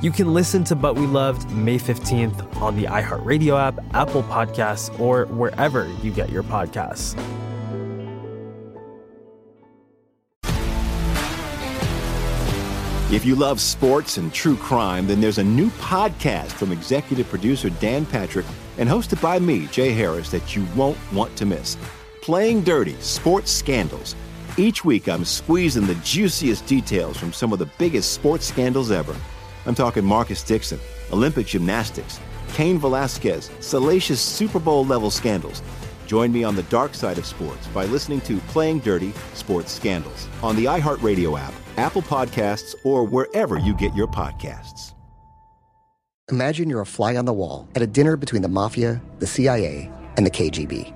You 0.00 0.12
can 0.12 0.32
listen 0.32 0.62
to 0.64 0.76
But 0.76 0.94
We 0.94 1.08
Loved 1.08 1.50
May 1.50 1.76
15th 1.76 2.62
on 2.62 2.76
the 2.76 2.84
iHeartRadio 2.84 3.58
app, 3.58 3.80
Apple 3.94 4.22
Podcasts, 4.22 4.96
or 5.00 5.26
wherever 5.26 5.92
you 6.04 6.12
get 6.12 6.30
your 6.30 6.44
podcasts. 6.44 7.20
If 13.10 13.24
you 13.24 13.34
love 13.34 13.60
sports 13.60 14.18
and 14.18 14.32
true 14.32 14.54
crime, 14.54 15.08
then 15.08 15.20
there's 15.20 15.38
a 15.38 15.44
new 15.44 15.68
podcast 15.70 16.52
from 16.52 16.70
executive 16.70 17.28
producer 17.28 17.68
Dan 17.68 18.06
Patrick 18.06 18.46
and 18.76 18.88
hosted 18.88 19.20
by 19.20 19.40
me, 19.40 19.66
Jay 19.66 19.90
Harris, 19.90 20.30
that 20.30 20.54
you 20.54 20.64
won't 20.76 20.98
want 21.12 21.34
to 21.34 21.44
miss. 21.44 21.76
Playing 22.22 22.62
Dirty 22.62 22.94
Sports 23.00 23.50
Scandals. 23.50 24.14
Each 24.56 24.84
week, 24.84 25.08
I'm 25.08 25.24
squeezing 25.24 25.88
the 25.88 25.96
juiciest 25.96 26.66
details 26.66 27.16
from 27.16 27.32
some 27.32 27.52
of 27.52 27.58
the 27.58 27.68
biggest 27.78 28.12
sports 28.12 28.46
scandals 28.46 28.92
ever. 28.92 29.16
I'm 29.68 29.74
talking 29.74 30.02
Marcus 30.02 30.42
Dixon, 30.42 30.80
Olympic 31.12 31.46
gymnastics, 31.46 32.18
Cain 32.54 32.78
Velasquez, 32.78 33.50
salacious 33.60 34.18
Super 34.18 34.58
Bowl 34.58 34.86
level 34.86 35.10
scandals. 35.10 35.62
Join 36.06 36.32
me 36.32 36.42
on 36.42 36.56
the 36.56 36.62
dark 36.64 36.94
side 36.94 37.18
of 37.18 37.26
sports 37.26 37.66
by 37.66 37.84
listening 37.84 38.22
to 38.22 38.38
Playing 38.48 38.78
Dirty 38.78 39.12
Sports 39.34 39.70
Scandals 39.70 40.26
on 40.42 40.56
the 40.56 40.64
iHeartRadio 40.64 41.38
app, 41.38 41.52
Apple 41.76 42.00
Podcasts, 42.00 42.74
or 42.82 43.04
wherever 43.04 43.58
you 43.58 43.74
get 43.74 43.94
your 43.94 44.06
podcasts. 44.06 44.94
Imagine 46.30 46.70
you're 46.70 46.80
a 46.80 46.86
fly 46.86 47.16
on 47.16 47.26
the 47.26 47.34
wall 47.34 47.68
at 47.74 47.82
a 47.82 47.86
dinner 47.86 48.16
between 48.16 48.40
the 48.40 48.48
mafia, 48.48 49.02
the 49.18 49.26
CIA, 49.26 49.92
and 50.16 50.24
the 50.24 50.30
KGB. 50.30 50.94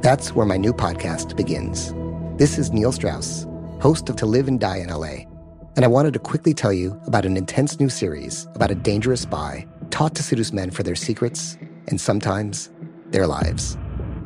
That's 0.00 0.34
where 0.34 0.46
my 0.46 0.56
new 0.56 0.72
podcast 0.72 1.36
begins. 1.36 1.92
This 2.38 2.56
is 2.56 2.72
Neil 2.72 2.92
Strauss, 2.92 3.46
host 3.78 4.08
of 4.08 4.16
To 4.16 4.24
Live 4.24 4.48
and 4.48 4.58
Die 4.58 4.78
in 4.78 4.88
LA 4.88 5.29
and 5.76 5.84
I 5.84 5.88
wanted 5.88 6.12
to 6.14 6.18
quickly 6.18 6.54
tell 6.54 6.72
you 6.72 7.00
about 7.06 7.24
an 7.24 7.36
intense 7.36 7.78
new 7.78 7.88
series 7.88 8.46
about 8.54 8.70
a 8.70 8.74
dangerous 8.74 9.22
spy 9.22 9.66
taught 9.90 10.14
to 10.16 10.22
seduce 10.22 10.52
men 10.52 10.70
for 10.70 10.82
their 10.82 10.94
secrets 10.94 11.56
and 11.88 12.00
sometimes 12.00 12.70
their 13.08 13.26
lives. 13.26 13.76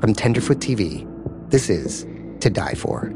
From 0.01 0.15
Tenderfoot 0.15 0.59
TV, 0.59 1.09
this 1.51 1.71
is 1.71 2.07
To 2.41 2.51
Die 2.51 2.75
For. 2.75 3.13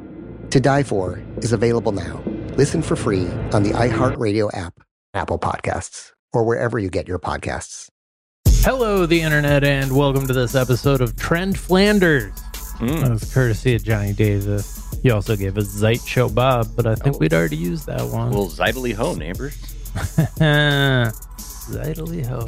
To 0.51 0.61
Die 0.61 0.83
For 0.83 1.23
is 1.39 1.53
available 1.53 1.93
now. 1.93 2.23
Listen 2.57 2.83
for 2.83 2.97
free 2.97 3.27
on 3.53 3.63
the 3.63 3.71
iHeartRadio 3.71 4.51
app, 4.55 4.75
Apple 5.15 5.39
Podcasts, 5.39 6.13
or 6.33 6.45
wherever 6.45 6.79
you 6.79 6.91
get 6.91 7.07
your 7.07 7.19
podcasts. 7.19 7.89
Hello, 8.63 9.07
the 9.07 9.21
internet, 9.21 9.65
and 9.65 9.97
welcome 9.97 10.27
to 10.27 10.33
this 10.33 10.55
episode 10.55 11.01
of 11.01 11.17
Trend 11.17 11.59
Flanders. 11.59 12.33
Mm. 12.79 13.01
That 13.01 13.11
was 13.11 13.33
courtesy 13.33 13.75
of 13.75 13.85
Johnny 13.85 14.13
Davis. 14.13 14.78
He 15.03 15.11
also 15.11 15.37
gave 15.37 15.57
us 15.57 15.67
Zeit 15.67 16.01
Show 16.01 16.29
Bob, 16.29 16.69
but 16.75 16.87
I 16.87 16.95
think 16.95 17.17
oh. 17.17 17.19
we'd 17.19 17.35
already 17.35 17.57
used 17.57 17.87
that 17.87 18.03
one. 18.03 18.31
Well, 18.31 18.49
Zeitally 18.49 18.95
ho, 18.95 19.15
neighbors. 19.15 19.57
Zeitally 21.69 22.27
ho. 22.27 22.47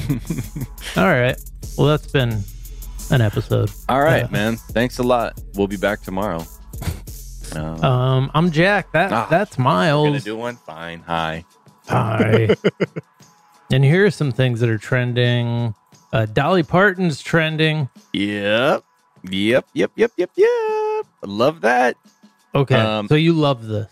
All 1.01 1.09
right. 1.09 1.41
Well, 1.79 1.87
that's 1.87 2.07
been 2.09 2.43
an 3.11 3.21
episode. 3.21 3.71
All 3.89 4.01
right, 4.01 4.25
uh, 4.25 4.29
man. 4.29 4.57
Thanks 4.57 4.99
a 4.99 5.03
lot. 5.03 5.41
We'll 5.55 5.67
be 5.67 5.77
back 5.77 6.03
tomorrow. 6.03 6.45
Um, 7.53 7.83
um 7.83 8.31
I'm 8.33 8.53
Jack. 8.53 8.93
That 8.93 9.11
ah, 9.11 9.27
that's 9.29 9.59
Miles. 9.59 10.07
Gonna 10.07 10.21
do 10.21 10.37
one. 10.37 10.55
Fine. 10.55 11.01
Hi. 11.01 11.45
Hi. 11.89 12.55
and 13.73 13.83
here 13.83 14.07
are 14.07 14.11
some 14.13 14.31
things 14.31 14.61
that 14.61 14.69
are 14.69 14.79
trending. 14.79 15.75
Uh, 16.13 16.27
Dolly 16.27 16.63
Parton's 16.63 17.21
trending. 17.21 17.89
Yep. 18.13 18.85
Yep. 19.25 19.67
Yep. 19.75 19.91
Yep. 19.97 20.13
Yep. 20.17 20.31
Yep. 20.37 21.07
Love 21.25 21.61
that. 21.63 21.97
Okay. 22.55 22.75
Um, 22.75 23.09
so 23.09 23.15
you 23.15 23.33
love 23.33 23.67
this. 23.67 23.91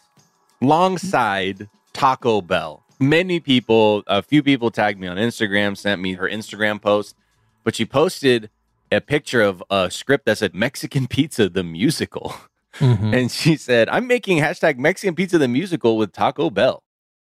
Alongside 0.61 1.69
Taco 1.93 2.41
Bell. 2.41 2.85
Many 3.01 3.39
people, 3.39 4.03
a 4.09 4.23
few 4.23 4.43
people 4.43 4.71
tagged 4.71 4.99
me 4.99 5.07
on 5.07 5.17
Instagram, 5.17 5.77
sent 5.77 6.01
me 6.03 6.15
her 6.15 6.29
Instagram 6.29 6.83
post, 6.83 7.15
but 7.63 7.77
she 7.77 7.85
posted 7.85 8.51
a 8.91 9.01
picture 9.01 9.43
of 9.43 9.63
a 9.71 9.91
script 9.91 10.27
that 10.27 10.39
said 10.39 10.55
Mexican 10.55 11.07
Pizza 11.07 11.49
the 11.49 11.65
Musical. 11.65 12.35
Mm-hmm. 12.75 13.15
And 13.15 13.31
she 13.31 13.57
said, 13.57 13.89
I'm 13.89 14.07
making 14.07 14.39
hashtag 14.39 14.79
Mexican 14.79 15.17
Pizza 15.17 15.37
the 15.39 15.49
Musical 15.49 15.97
with 15.97 16.13
Taco 16.13 16.49
Bell. 16.49 16.85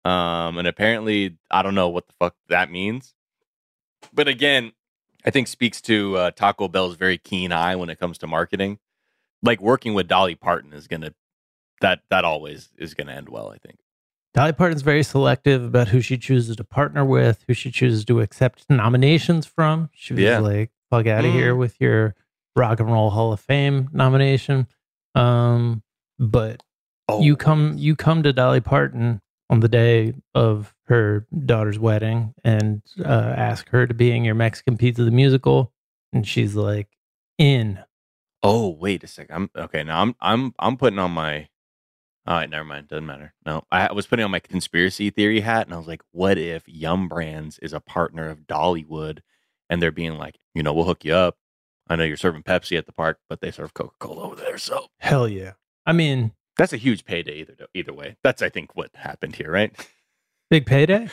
Um, 0.04 0.56
and 0.56 0.66
apparently, 0.66 1.36
I 1.50 1.62
don't 1.62 1.74
know 1.74 1.88
what 1.88 2.06
the 2.06 2.14
fuck 2.18 2.34
that 2.48 2.70
means. 2.70 3.14
But 4.12 4.26
again, 4.26 4.72
I 5.24 5.30
think 5.30 5.48
speaks 5.48 5.80
to 5.82 6.16
uh, 6.16 6.30
Taco 6.30 6.68
Bell's 6.68 6.96
very 6.96 7.18
keen 7.18 7.52
eye 7.52 7.76
when 7.76 7.90
it 7.90 7.98
comes 7.98 8.16
to 8.18 8.26
marketing 8.26 8.78
like 9.44 9.60
working 9.60 9.94
with 9.94 10.08
Dolly 10.08 10.34
Parton 10.34 10.72
is 10.72 10.88
gonna 10.88 11.14
that 11.80 12.00
that 12.10 12.24
always 12.24 12.70
is 12.76 12.94
gonna 12.94 13.12
end 13.12 13.28
well. 13.28 13.50
I 13.50 13.58
think. 13.58 13.78
Dolly 14.32 14.52
Parton's 14.52 14.82
very 14.82 15.04
selective 15.04 15.62
about 15.62 15.88
who 15.88 16.00
she 16.00 16.18
chooses 16.18 16.56
to 16.56 16.64
partner 16.64 17.04
with, 17.04 17.44
who 17.46 17.54
she 17.54 17.70
chooses 17.70 18.04
to 18.06 18.20
accept 18.20 18.68
nominations 18.68 19.46
from. 19.46 19.90
She 19.92 20.14
was 20.14 20.22
yeah. 20.22 20.38
like, 20.38 20.70
"Plug 20.90 21.06
out 21.06 21.24
of 21.24 21.30
mm. 21.30 21.34
here 21.34 21.54
with 21.54 21.80
your 21.80 22.14
Rock 22.56 22.80
and 22.80 22.90
Roll 22.90 23.10
Hall 23.10 23.32
of 23.32 23.40
Fame 23.40 23.90
nomination." 23.92 24.66
Um, 25.14 25.82
but 26.18 26.62
oh. 27.08 27.20
you 27.20 27.36
come 27.36 27.74
you 27.76 27.94
come 27.94 28.22
to 28.24 28.32
Dolly 28.32 28.60
Parton 28.60 29.20
on 29.50 29.60
the 29.60 29.68
day 29.68 30.14
of 30.34 30.74
her 30.86 31.26
daughter's 31.44 31.78
wedding 31.78 32.34
and 32.42 32.82
uh, 33.04 33.34
ask 33.36 33.68
her 33.68 33.86
to 33.86 33.94
be 33.94 34.10
in 34.10 34.24
your 34.24 34.34
Mexican 34.34 34.76
Pizza 34.76 35.04
the 35.04 35.10
musical, 35.10 35.72
and 36.12 36.26
she's 36.26 36.56
like, 36.56 36.88
"In." 37.38 37.78
Oh, 38.44 38.68
wait 38.68 39.02
a 39.02 39.06
second. 39.06 39.34
I'm 39.34 39.50
okay. 39.56 39.82
Now 39.82 40.02
I'm 40.02 40.14
I'm 40.20 40.54
I'm 40.58 40.76
putting 40.76 40.98
on 40.98 41.10
my. 41.10 41.48
All 42.26 42.36
right, 42.36 42.48
never 42.48 42.64
mind. 42.64 42.88
Doesn't 42.88 43.06
matter. 43.06 43.34
No, 43.44 43.64
I 43.72 43.92
was 43.92 44.06
putting 44.06 44.24
on 44.24 44.30
my 44.30 44.40
conspiracy 44.40 45.10
theory 45.10 45.40
hat, 45.40 45.66
and 45.66 45.74
I 45.74 45.78
was 45.78 45.88
like, 45.88 46.02
"What 46.12 46.38
if 46.38 46.62
Yum 46.66 47.08
Brands 47.08 47.58
is 47.58 47.72
a 47.72 47.80
partner 47.80 48.28
of 48.28 48.46
Dollywood, 48.46 49.20
and 49.70 49.82
they're 49.82 49.90
being 49.90 50.14
like, 50.14 50.38
you 50.54 50.62
know, 50.62 50.72
we'll 50.72 50.84
hook 50.84 51.04
you 51.04 51.14
up. 51.14 51.36
I 51.88 51.96
know 51.96 52.04
you're 52.04 52.16
serving 52.16 52.42
Pepsi 52.42 52.78
at 52.78 52.86
the 52.86 52.92
park, 52.92 53.18
but 53.28 53.40
they 53.40 53.50
serve 53.50 53.74
Coca 53.74 53.94
Cola 53.98 54.22
over 54.24 54.36
there. 54.36 54.58
So 54.58 54.86
hell 54.98 55.28
yeah. 55.28 55.52
I 55.86 55.92
mean, 55.92 56.32
that's 56.56 56.72
a 56.72 56.78
huge 56.78 57.04
payday 57.04 57.40
either 57.40 57.54
either 57.74 57.92
way. 57.92 58.16
That's 58.22 58.42
I 58.42 58.48
think 58.48 58.74
what 58.76 58.90
happened 58.94 59.36
here, 59.36 59.50
right? 59.50 59.72
Big 60.50 60.66
payday. 60.66 61.08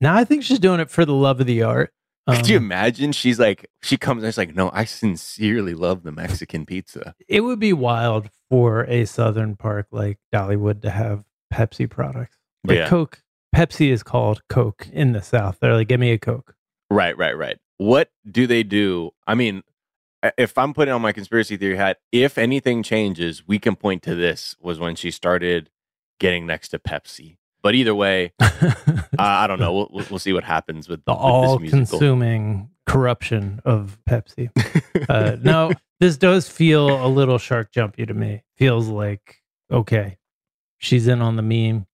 Now 0.00 0.16
I 0.16 0.24
think 0.24 0.42
she's 0.42 0.58
doing 0.58 0.80
it 0.80 0.90
for 0.90 1.04
the 1.04 1.14
love 1.14 1.40
of 1.40 1.46
the 1.46 1.62
art. 1.62 1.92
Um, 2.26 2.36
Could 2.36 2.48
you 2.48 2.58
um, 2.58 2.64
imagine? 2.64 3.12
She's 3.12 3.40
like, 3.40 3.68
she 3.82 3.96
comes 3.96 4.22
and 4.22 4.32
she's 4.32 4.38
like, 4.38 4.54
no, 4.54 4.70
I 4.72 4.84
sincerely 4.84 5.74
love 5.74 6.02
the 6.02 6.12
Mexican 6.12 6.66
pizza. 6.66 7.14
It 7.28 7.40
would 7.40 7.58
be 7.58 7.72
wild 7.72 8.30
for 8.48 8.84
a 8.84 9.04
Southern 9.06 9.56
park 9.56 9.86
like 9.90 10.18
Dollywood 10.32 10.82
to 10.82 10.90
have 10.90 11.24
Pepsi 11.52 11.88
products. 11.90 12.36
Like 12.64 12.78
yeah. 12.78 12.88
Coke, 12.88 13.22
Pepsi 13.54 13.90
is 13.90 14.02
called 14.02 14.40
Coke 14.48 14.88
in 14.92 15.12
the 15.12 15.22
South. 15.22 15.58
They're 15.60 15.74
like, 15.74 15.88
give 15.88 16.00
me 16.00 16.12
a 16.12 16.18
Coke. 16.18 16.54
Right, 16.90 17.16
right, 17.16 17.36
right. 17.36 17.58
What 17.78 18.10
do 18.30 18.46
they 18.46 18.62
do? 18.62 19.10
I 19.26 19.34
mean, 19.34 19.62
if 20.38 20.56
I'm 20.56 20.72
putting 20.72 20.94
on 20.94 21.02
my 21.02 21.12
conspiracy 21.12 21.56
theory 21.56 21.76
hat, 21.76 21.98
if 22.12 22.38
anything 22.38 22.82
changes, 22.82 23.46
we 23.46 23.58
can 23.58 23.74
point 23.74 24.02
to 24.04 24.14
this 24.14 24.54
was 24.60 24.78
when 24.78 24.94
she 24.94 25.10
started 25.10 25.70
getting 26.20 26.46
next 26.46 26.68
to 26.68 26.78
Pepsi. 26.78 27.38
But 27.62 27.74
either 27.74 27.94
way, 27.94 28.32
uh, 28.40 28.96
I 29.18 29.46
don't 29.46 29.60
know. 29.60 29.72
We'll, 29.72 30.04
we'll 30.10 30.18
see 30.18 30.32
what 30.32 30.44
happens 30.44 30.88
with 30.88 31.04
the 31.04 31.12
all-consuming 31.12 32.70
corruption 32.86 33.60
of 33.64 33.98
Pepsi. 34.08 34.50
Uh, 35.08 35.36
no, 35.40 35.72
this 36.00 36.16
does 36.16 36.48
feel 36.48 37.04
a 37.04 37.08
little 37.08 37.38
shark 37.38 37.70
jumpy 37.72 38.04
to 38.04 38.14
me. 38.14 38.42
Feels 38.56 38.88
like 38.88 39.36
okay, 39.70 40.18
she's 40.78 41.06
in 41.06 41.22
on 41.22 41.36
the 41.36 41.42
meme. 41.42 41.86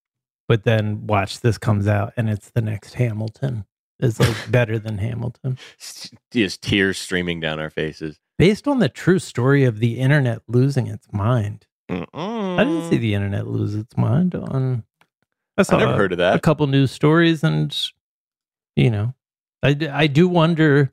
but 0.49 0.65
then 0.65 1.07
watch 1.07 1.41
this 1.41 1.59
comes 1.59 1.87
out 1.87 2.13
and 2.17 2.31
it's 2.31 2.51
the 2.51 2.63
next 2.63 2.95
Hamilton. 2.95 3.65
It's 4.01 4.19
like 4.19 4.37
better 4.51 4.79
than 4.79 4.99
Hamilton. 4.99 5.59
Just 6.33 6.63
tears 6.63 6.99
streaming 6.99 7.41
down 7.41 7.59
our 7.59 7.71
faces. 7.71 8.19
Based 8.39 8.67
on 8.69 8.79
the 8.79 8.89
true 8.89 9.19
story 9.19 9.65
of 9.65 9.81
the 9.81 9.99
internet 9.99 10.41
losing 10.49 10.87
its 10.87 11.07
mind. 11.13 11.67
Mm-mm. 11.91 12.59
I 12.59 12.65
didn't 12.65 12.89
see 12.91 12.99
the 12.99 13.15
internet 13.15 13.47
lose 13.47 13.75
its 13.75 13.97
mind 13.97 14.35
on. 14.35 14.85
I 15.59 15.63
saw 15.63 15.77
never 15.79 15.93
a- 15.93 15.97
heard 15.97 16.13
of 16.13 16.19
that. 16.19 16.37
A 16.37 16.41
couple 16.41 16.67
news 16.67 16.91
stories, 16.91 17.43
and 17.45 17.77
you 18.77 18.91
know, 18.91 19.15
I 19.63 19.77
I 19.93 20.07
do 20.07 20.29
wonder 20.29 20.93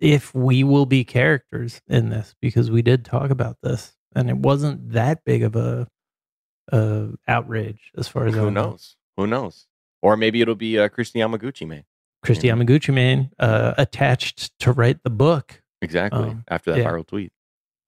if 0.00 0.34
we 0.34 0.64
will 0.64 0.86
be 0.86 1.04
characters 1.04 1.80
in 1.88 2.08
this 2.10 2.34
because 2.40 2.70
we 2.70 2.82
did 2.82 3.04
talk 3.04 3.30
about 3.30 3.58
this, 3.62 3.96
and 4.14 4.28
it 4.30 4.36
wasn't 4.36 4.92
that 4.92 5.24
big 5.24 5.42
of 5.42 5.54
a, 5.56 5.86
a 6.72 7.08
outrage 7.28 7.92
as 7.96 8.08
far 8.08 8.26
as 8.26 8.34
Who 8.34 8.50
know. 8.50 8.70
knows? 8.70 8.96
Who 9.16 9.26
knows? 9.26 9.66
Or 10.02 10.16
maybe 10.16 10.40
it'll 10.40 10.54
be 10.54 10.78
uh, 10.78 10.88
Kristi 10.88 11.16
Yamaguchi, 11.20 11.68
man. 11.68 11.84
Kristi 12.24 12.50
Mhm. 12.50 12.64
Yamaguchi 12.66 12.92
man 12.94 13.30
uh, 13.38 13.74
attached 13.78 14.58
to 14.60 14.72
write 14.72 15.02
the 15.02 15.10
book. 15.10 15.62
Exactly. 15.82 16.20
Um, 16.30 16.44
After 16.48 16.72
that 16.72 16.78
yeah. 16.78 16.84
viral 16.90 17.06
tweet. 17.06 17.32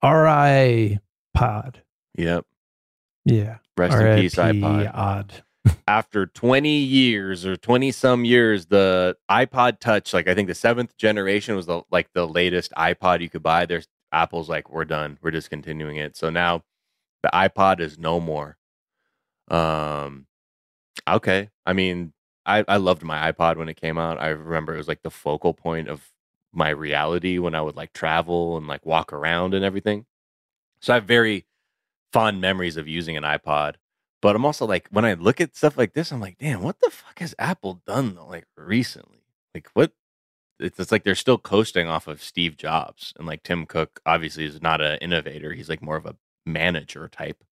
R.I. 0.03 0.99
Pod. 1.33 1.81
Yep. 2.17 2.45
Yeah. 3.25 3.57
Rest 3.77 3.97
in 3.97 4.19
peace, 4.19 4.37
R.I.P. 4.37 4.59
iPod. 4.59 4.91
Odd. 4.93 5.43
After 5.87 6.25
20 6.25 6.69
years 6.69 7.45
or 7.45 7.55
20 7.55 7.91
some 7.91 8.25
years, 8.25 8.65
the 8.67 9.17
iPod 9.29 9.79
Touch, 9.79 10.13
like 10.13 10.27
I 10.27 10.35
think 10.35 10.47
the 10.47 10.55
seventh 10.55 10.97
generation 10.97 11.55
was 11.55 11.65
the 11.65 11.83
like 11.91 12.09
the 12.13 12.27
latest 12.27 12.73
iPod 12.77 13.21
you 13.21 13.29
could 13.29 13.43
buy. 13.43 13.65
There's 13.65 13.87
Apple's 14.11 14.49
like, 14.49 14.69
we're 14.69 14.85
done. 14.85 15.17
We're 15.21 15.31
discontinuing 15.31 15.97
it. 15.97 16.15
So 16.17 16.29
now 16.29 16.63
the 17.23 17.29
iPod 17.33 17.79
is 17.79 17.97
no 17.99 18.19
more. 18.19 18.57
Um 19.49 20.27
okay. 21.07 21.49
I 21.65 21.73
mean, 21.73 22.13
I, 22.45 22.65
I 22.67 22.77
loved 22.77 23.03
my 23.03 23.31
iPod 23.31 23.57
when 23.57 23.69
it 23.69 23.79
came 23.79 23.97
out. 23.97 24.21
I 24.21 24.29
remember 24.29 24.73
it 24.73 24.77
was 24.77 24.87
like 24.87 25.03
the 25.03 25.11
focal 25.11 25.53
point 25.53 25.87
of 25.89 26.11
my 26.53 26.69
reality 26.69 27.39
when 27.39 27.55
I 27.55 27.61
would 27.61 27.75
like 27.75 27.93
travel 27.93 28.57
and 28.57 28.67
like 28.67 28.85
walk 28.85 29.13
around 29.13 29.53
and 29.53 29.65
everything. 29.65 30.05
So 30.81 30.93
I 30.93 30.97
have 30.97 31.05
very 31.05 31.45
fond 32.13 32.41
memories 32.41 32.77
of 32.77 32.87
using 32.87 33.17
an 33.17 33.23
iPod. 33.23 33.75
But 34.23 34.37
I'm 34.37 34.45
also 34.45 34.65
like, 34.65 34.87
when 34.89 35.03
I 35.03 35.15
look 35.15 35.41
at 35.41 35.53
stuff 35.53 35.77
like 35.77 35.91
this, 35.91 36.13
I'm 36.13 36.21
like, 36.21 36.37
damn, 36.37 36.61
what 36.61 36.79
the 36.79 36.89
fuck 36.89 37.19
has 37.19 37.35
Apple 37.37 37.81
done 37.85 38.15
though? 38.15 38.27
Like 38.27 38.45
recently, 38.55 39.25
like 39.53 39.67
what? 39.73 39.91
It's, 40.61 40.79
it's 40.79 40.93
like 40.93 41.03
they're 41.03 41.13
still 41.13 41.37
coasting 41.37 41.89
off 41.89 42.07
of 42.07 42.23
Steve 42.23 42.55
Jobs, 42.55 43.13
and 43.17 43.27
like 43.27 43.43
Tim 43.43 43.65
Cook 43.65 43.99
obviously 44.05 44.45
is 44.45 44.61
not 44.61 44.79
an 44.79 44.97
innovator. 44.99 45.51
He's 45.51 45.67
like 45.67 45.81
more 45.81 45.97
of 45.97 46.05
a 46.05 46.15
manager 46.45 47.09
type. 47.09 47.43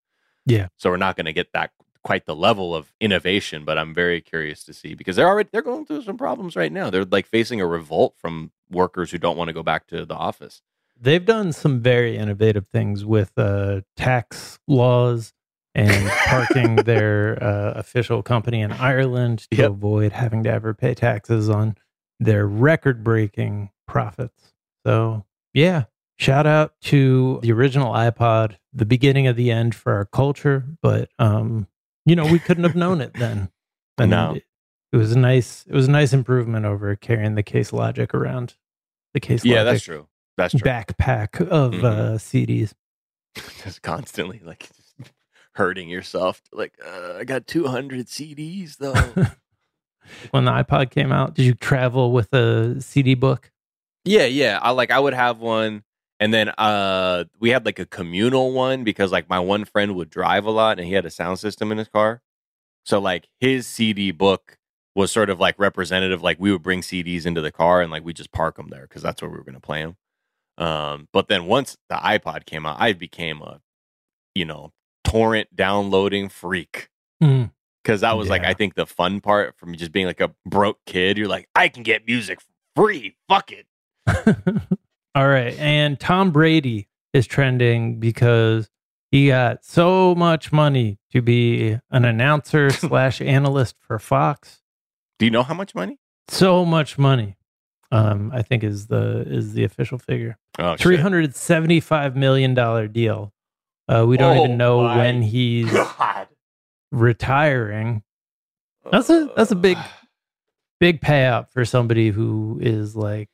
Yeah. 0.46 0.68
So 0.78 0.88
we're 0.88 0.96
not 0.96 1.14
going 1.14 1.26
to 1.26 1.34
get 1.34 1.52
that 1.52 1.72
quite 2.04 2.24
the 2.24 2.34
level 2.34 2.74
of 2.74 2.94
innovation, 3.02 3.66
but 3.66 3.76
I'm 3.76 3.92
very 3.92 4.22
curious 4.22 4.64
to 4.64 4.72
see 4.72 4.94
because 4.94 5.16
they're 5.16 5.28
already 5.28 5.50
they're 5.52 5.60
going 5.60 5.84
through 5.84 6.04
some 6.04 6.16
problems 6.16 6.56
right 6.56 6.72
now. 6.72 6.88
They're 6.88 7.04
like 7.04 7.26
facing 7.26 7.60
a 7.60 7.66
revolt 7.66 8.14
from 8.16 8.50
workers 8.70 9.10
who 9.10 9.18
don't 9.18 9.36
want 9.36 9.48
to 9.48 9.54
go 9.54 9.62
back 9.62 9.88
to 9.88 10.06
the 10.06 10.16
office. 10.16 10.62
They've 10.98 11.24
done 11.24 11.52
some 11.52 11.80
very 11.80 12.16
innovative 12.16 12.66
things 12.66 13.04
with 13.04 13.32
uh, 13.36 13.82
tax 13.94 14.58
laws 14.66 15.34
and 15.74 16.10
parking 16.26 16.76
their 16.76 17.42
uh, 17.42 17.72
official 17.72 18.22
company 18.22 18.60
in 18.60 18.72
Ireland 18.72 19.46
to 19.50 19.56
Yep. 19.58 19.70
avoid 19.70 20.12
having 20.12 20.42
to 20.44 20.50
ever 20.50 20.74
pay 20.74 20.94
taxes 20.94 21.48
on 21.48 21.76
their 22.20 22.46
record 22.46 23.02
breaking 23.02 23.70
profits. 23.88 24.52
So, 24.86 25.24
yeah, 25.54 25.84
shout 26.18 26.46
out 26.46 26.74
to 26.82 27.38
the 27.42 27.52
original 27.52 27.92
iPod, 27.92 28.56
the 28.72 28.84
beginning 28.86 29.26
of 29.26 29.36
the 29.36 29.50
end 29.50 29.74
for 29.74 29.92
our 29.94 30.04
culture. 30.04 30.64
But, 30.82 31.08
um, 31.18 31.66
you 32.04 32.16
know, 32.16 32.26
we 32.26 32.38
couldn't 32.38 32.64
have 32.64 32.76
known 32.76 33.00
it 33.00 33.14
then. 33.14 33.50
And 33.98 34.10
No. 34.10 34.34
It, 34.36 34.44
it 34.92 34.96
was 34.96 35.12
a 35.12 35.18
nice, 35.18 35.64
it 35.68 35.74
was 35.74 35.86
a 35.88 35.90
nice 35.90 36.12
improvement 36.12 36.64
over 36.66 36.96
carrying 36.96 37.34
the 37.34 37.42
case 37.42 37.72
logic 37.72 38.14
around 38.14 38.54
the 39.14 39.20
case 39.20 39.44
Yeah, 39.44 39.62
logic 39.62 39.72
that's 39.72 39.84
true. 39.84 40.08
That's 40.36 40.52
true. 40.54 40.60
backpack 40.60 41.40
of 41.46 41.72
Mhm. 41.72 41.84
uh, 41.84 42.18
CDs. 42.18 42.72
just 43.64 43.82
constantly 43.82 44.40
like 44.44 44.68
hurting 45.54 45.88
yourself. 45.88 46.42
Like, 46.52 46.74
uh, 46.84 47.14
I 47.18 47.24
got 47.24 47.46
200 47.46 48.06
CDs 48.06 48.76
though. 48.78 48.92
when 50.30 50.44
the 50.44 50.50
iPod 50.50 50.90
came 50.90 51.12
out, 51.12 51.34
did 51.34 51.44
you 51.44 51.54
travel 51.54 52.12
with 52.12 52.32
a 52.32 52.80
CD 52.80 53.14
book? 53.14 53.50
yeah, 54.04 54.24
yeah. 54.24 54.58
I 54.60 54.70
like 54.70 54.90
I 54.90 54.98
would 54.98 55.14
have 55.14 55.38
one, 55.38 55.84
and 56.20 56.32
then 56.32 56.50
uh, 56.50 57.24
we 57.40 57.50
had 57.50 57.64
like 57.66 57.78
a 57.78 57.86
communal 57.86 58.52
one 58.52 58.84
because 58.84 59.12
like 59.12 59.28
my 59.28 59.38
one 59.40 59.64
friend 59.64 59.94
would 59.96 60.10
drive 60.10 60.44
a 60.44 60.50
lot 60.50 60.78
and 60.78 60.86
he 60.86 60.94
had 60.94 61.06
a 61.06 61.10
sound 61.10 61.38
system 61.38 61.72
in 61.72 61.78
his 61.78 61.88
car. 61.88 62.22
So 62.84 62.98
like 62.98 63.28
his 63.40 63.66
CD 63.66 64.10
book 64.10 64.58
was 64.94 65.12
sort 65.12 65.30
of 65.30 65.40
like 65.40 65.58
representative. 65.58 66.22
Like 66.22 66.38
we 66.40 66.52
would 66.52 66.62
bring 66.62 66.80
CDs 66.80 67.26
into 67.26 67.40
the 67.40 67.52
car 67.52 67.80
and 67.80 67.90
like 67.90 68.04
we 68.04 68.12
just 68.12 68.32
park 68.32 68.56
them 68.56 68.68
there 68.68 68.82
because 68.82 69.02
that's 69.02 69.22
where 69.22 69.30
we 69.30 69.36
were 69.36 69.44
going 69.44 69.54
to 69.54 69.60
play 69.60 69.82
them. 69.82 69.96
Um, 70.58 71.08
but 71.12 71.28
then 71.28 71.46
once 71.46 71.76
the 71.88 71.96
iPod 71.96 72.44
came 72.44 72.66
out, 72.66 72.80
I 72.80 72.92
became 72.92 73.40
a, 73.40 73.60
you 74.34 74.44
know, 74.44 74.72
torrent 75.12 75.54
downloading 75.54 76.28
freak. 76.28 76.88
Mm. 77.22 77.50
Because 77.82 78.00
that 78.02 78.16
was 78.16 78.28
like, 78.28 78.44
I 78.44 78.54
think 78.54 78.74
the 78.74 78.86
fun 78.86 79.20
part 79.20 79.56
from 79.58 79.74
just 79.76 79.90
being 79.90 80.06
like 80.06 80.20
a 80.20 80.32
broke 80.46 80.78
kid. 80.86 81.18
You're 81.18 81.28
like, 81.28 81.48
I 81.54 81.68
can 81.68 81.82
get 81.82 82.06
music 82.06 82.38
free. 82.76 83.16
Fuck 83.28 83.50
it. 83.52 83.66
All 85.14 85.28
right. 85.28 85.58
And 85.58 85.98
Tom 85.98 86.30
Brady 86.30 86.88
is 87.12 87.26
trending 87.26 87.98
because 87.98 88.70
he 89.10 89.28
got 89.28 89.64
so 89.64 90.14
much 90.14 90.52
money 90.52 90.98
to 91.10 91.20
be 91.20 91.76
an 91.90 92.04
announcer 92.04 92.70
slash 92.70 93.20
analyst 93.20 93.76
for 93.80 93.98
Fox. 93.98 94.62
Do 95.18 95.26
you 95.26 95.30
know 95.30 95.42
how 95.42 95.54
much 95.54 95.74
money? 95.74 95.98
So 96.28 96.64
much 96.64 96.98
money. 96.98 97.36
Um, 97.90 98.30
I 98.32 98.42
think 98.42 98.64
is 98.64 98.86
the 98.86 99.24
is 99.26 99.52
the 99.52 99.64
official 99.64 99.98
figure. 99.98 100.38
Oh. 100.58 100.76
Three 100.76 100.96
hundred 100.96 101.34
seventy 101.34 101.78
five 101.78 102.16
million 102.16 102.54
dollar 102.54 102.88
deal. 102.88 103.34
Uh, 103.92 104.06
we 104.06 104.16
don't 104.16 104.36
Oh 104.38 104.44
even 104.44 104.56
know 104.56 104.78
when 104.78 105.20
he's 105.22 105.70
God. 105.70 106.28
retiring. 106.90 108.02
That's 108.90 109.10
a 109.10 109.30
that's 109.36 109.50
a 109.50 109.56
big 109.56 109.78
big 110.80 111.00
payout 111.00 111.50
for 111.50 111.64
somebody 111.64 112.10
who 112.10 112.58
is 112.62 112.96
like, 112.96 113.28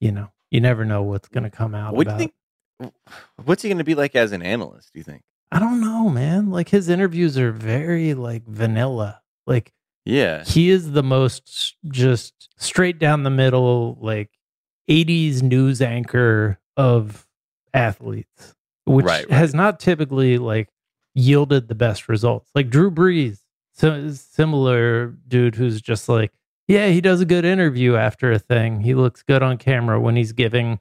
you 0.00 0.12
know, 0.12 0.28
you 0.50 0.60
never 0.60 0.84
know 0.84 1.02
what's 1.02 1.28
going 1.28 1.44
to 1.44 1.50
come 1.50 1.74
out 1.74 1.94
What 1.94 2.06
do 2.06 2.12
you 2.12 2.18
think? 2.18 2.32
What's 3.44 3.62
he 3.62 3.68
going 3.68 3.78
to 3.78 3.84
be 3.84 3.94
like 3.94 4.16
as 4.16 4.32
an 4.32 4.42
analyst? 4.42 4.90
Do 4.92 4.98
you 5.00 5.04
think? 5.04 5.22
I 5.50 5.58
don't 5.58 5.80
know, 5.80 6.08
man. 6.08 6.50
Like 6.50 6.68
his 6.70 6.88
interviews 6.88 7.36
are 7.38 7.52
very 7.52 8.14
like 8.14 8.46
vanilla. 8.46 9.20
Like 9.46 9.72
Yeah. 10.04 10.44
he 10.44 10.70
is 10.70 10.92
the 10.92 11.02
most 11.02 11.76
just 11.88 12.48
straight 12.56 12.98
down 12.98 13.22
the 13.22 13.30
middle, 13.30 13.98
like 14.00 14.30
80s 14.90 15.42
news 15.42 15.82
anchor 15.82 16.58
of 16.76 17.26
athletes, 17.74 18.54
which 18.92 19.06
Right, 19.06 19.28
right. 19.28 19.36
has 19.38 19.54
not 19.54 19.80
typically 19.80 20.38
like 20.38 20.68
yielded 21.14 21.68
the 21.68 21.74
best 21.74 22.08
results. 22.08 22.50
Like 22.54 22.70
Drew 22.70 22.90
Brees, 22.90 23.40
so 23.72 24.10
similar 24.12 25.08
dude 25.28 25.54
who's 25.56 25.80
just 25.80 26.08
like, 26.08 26.32
yeah, 26.68 26.88
he 26.88 27.00
does 27.00 27.20
a 27.20 27.24
good 27.26 27.44
interview 27.44 27.96
after 27.96 28.30
a 28.32 28.38
thing. 28.38 28.80
He 28.80 28.94
looks 28.94 29.22
good 29.22 29.42
on 29.42 29.58
camera 29.58 30.00
when 30.00 30.16
he's 30.16 30.32
giving 30.32 30.78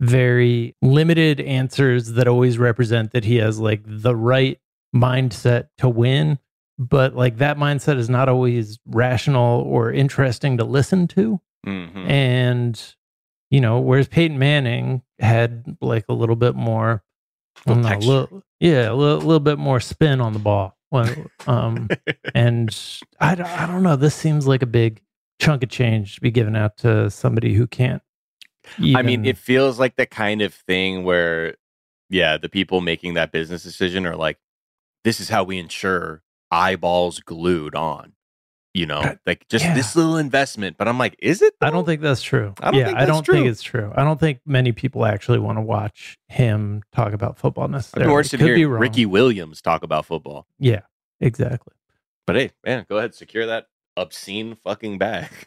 very 0.00 0.74
limited 0.82 1.40
answers 1.40 2.12
that 2.12 2.26
always 2.26 2.58
represent 2.58 3.12
that 3.12 3.24
he 3.24 3.36
has 3.36 3.58
like 3.58 3.82
the 3.84 4.16
right 4.16 4.58
mindset 4.96 5.68
to 5.78 5.88
win 5.88 6.38
but 6.78 7.14
like 7.14 7.36
that 7.36 7.58
mindset 7.58 7.98
is 7.98 8.08
not 8.08 8.26
always 8.28 8.78
rational 8.86 9.60
or 9.60 9.92
interesting 9.92 10.56
to 10.56 10.64
listen 10.64 11.06
to 11.06 11.38
Mhm. 11.66 12.08
and 12.08 12.96
you 13.50 13.60
know 13.60 13.78
whereas 13.78 14.08
Peyton 14.08 14.38
Manning 14.38 15.02
had 15.20 15.76
like 15.82 16.06
a 16.08 16.14
little 16.14 16.34
bit 16.36 16.54
more 16.56 17.02
Little 17.66 17.82
know, 17.82 17.98
little, 17.98 18.42
yeah 18.58 18.90
a 18.90 18.94
little, 18.94 19.18
little 19.18 19.40
bit 19.40 19.58
more 19.58 19.80
spin 19.80 20.20
on 20.20 20.32
the 20.32 20.38
ball. 20.38 20.76
Well, 20.90 21.14
um 21.46 21.88
and 22.34 22.76
I, 23.20 23.32
I 23.32 23.66
don't 23.66 23.82
know 23.82 23.96
this 23.96 24.14
seems 24.14 24.46
like 24.46 24.62
a 24.62 24.66
big 24.66 25.02
chunk 25.40 25.62
of 25.62 25.68
change 25.70 26.16
to 26.16 26.20
be 26.20 26.30
given 26.30 26.56
out 26.56 26.76
to 26.78 27.10
somebody 27.10 27.54
who 27.54 27.66
can't 27.66 28.02
I 28.78 29.02
mean, 29.02 29.24
it 29.24 29.38
feels 29.38 29.78
like 29.78 29.96
the 29.96 30.06
kind 30.06 30.42
of 30.42 30.54
thing 30.54 31.04
where, 31.04 31.56
yeah, 32.08 32.36
the 32.36 32.48
people 32.48 32.80
making 32.80 33.14
that 33.14 33.32
business 33.32 33.62
decision 33.62 34.06
are 34.06 34.16
like, 34.16 34.38
this 35.04 35.20
is 35.20 35.28
how 35.28 35.44
we 35.44 35.58
ensure 35.58 36.22
eyeballs 36.50 37.20
glued 37.20 37.74
on, 37.74 38.12
you 38.74 38.86
know, 38.86 39.16
like 39.26 39.46
just 39.48 39.64
yeah. 39.64 39.74
this 39.74 39.96
little 39.96 40.16
investment. 40.16 40.76
But 40.78 40.88
I'm 40.88 40.98
like, 40.98 41.16
is 41.20 41.42
it? 41.42 41.54
I 41.60 41.70
don't 41.70 41.84
think 41.84 42.00
that's 42.00 42.22
true. 42.22 42.54
I 42.60 42.70
don't 42.70 42.80
yeah, 42.80 42.86
think 42.86 42.98
I 42.98 43.06
don't 43.06 43.24
true. 43.24 43.34
think 43.34 43.46
it's 43.46 43.62
true. 43.62 43.92
I 43.94 44.04
don't 44.04 44.20
think 44.20 44.40
many 44.46 44.72
people 44.72 45.04
actually 45.04 45.38
want 45.38 45.58
to 45.58 45.62
watch 45.62 46.18
him 46.28 46.82
talk 46.92 47.12
about 47.12 47.38
football 47.38 47.68
necessarily. 47.68 48.12
worse 48.12 48.30
than 48.30 48.40
hearing. 48.40 48.68
Ricky 48.68 49.06
Williams 49.06 49.60
talk 49.60 49.82
about 49.82 50.06
football. 50.06 50.46
Yeah, 50.58 50.82
exactly. 51.20 51.74
But 52.26 52.36
hey, 52.36 52.50
man, 52.64 52.86
go 52.88 52.98
ahead, 52.98 53.14
secure 53.14 53.46
that 53.46 53.66
obscene 53.96 54.56
fucking 54.64 54.98
bag. 54.98 55.28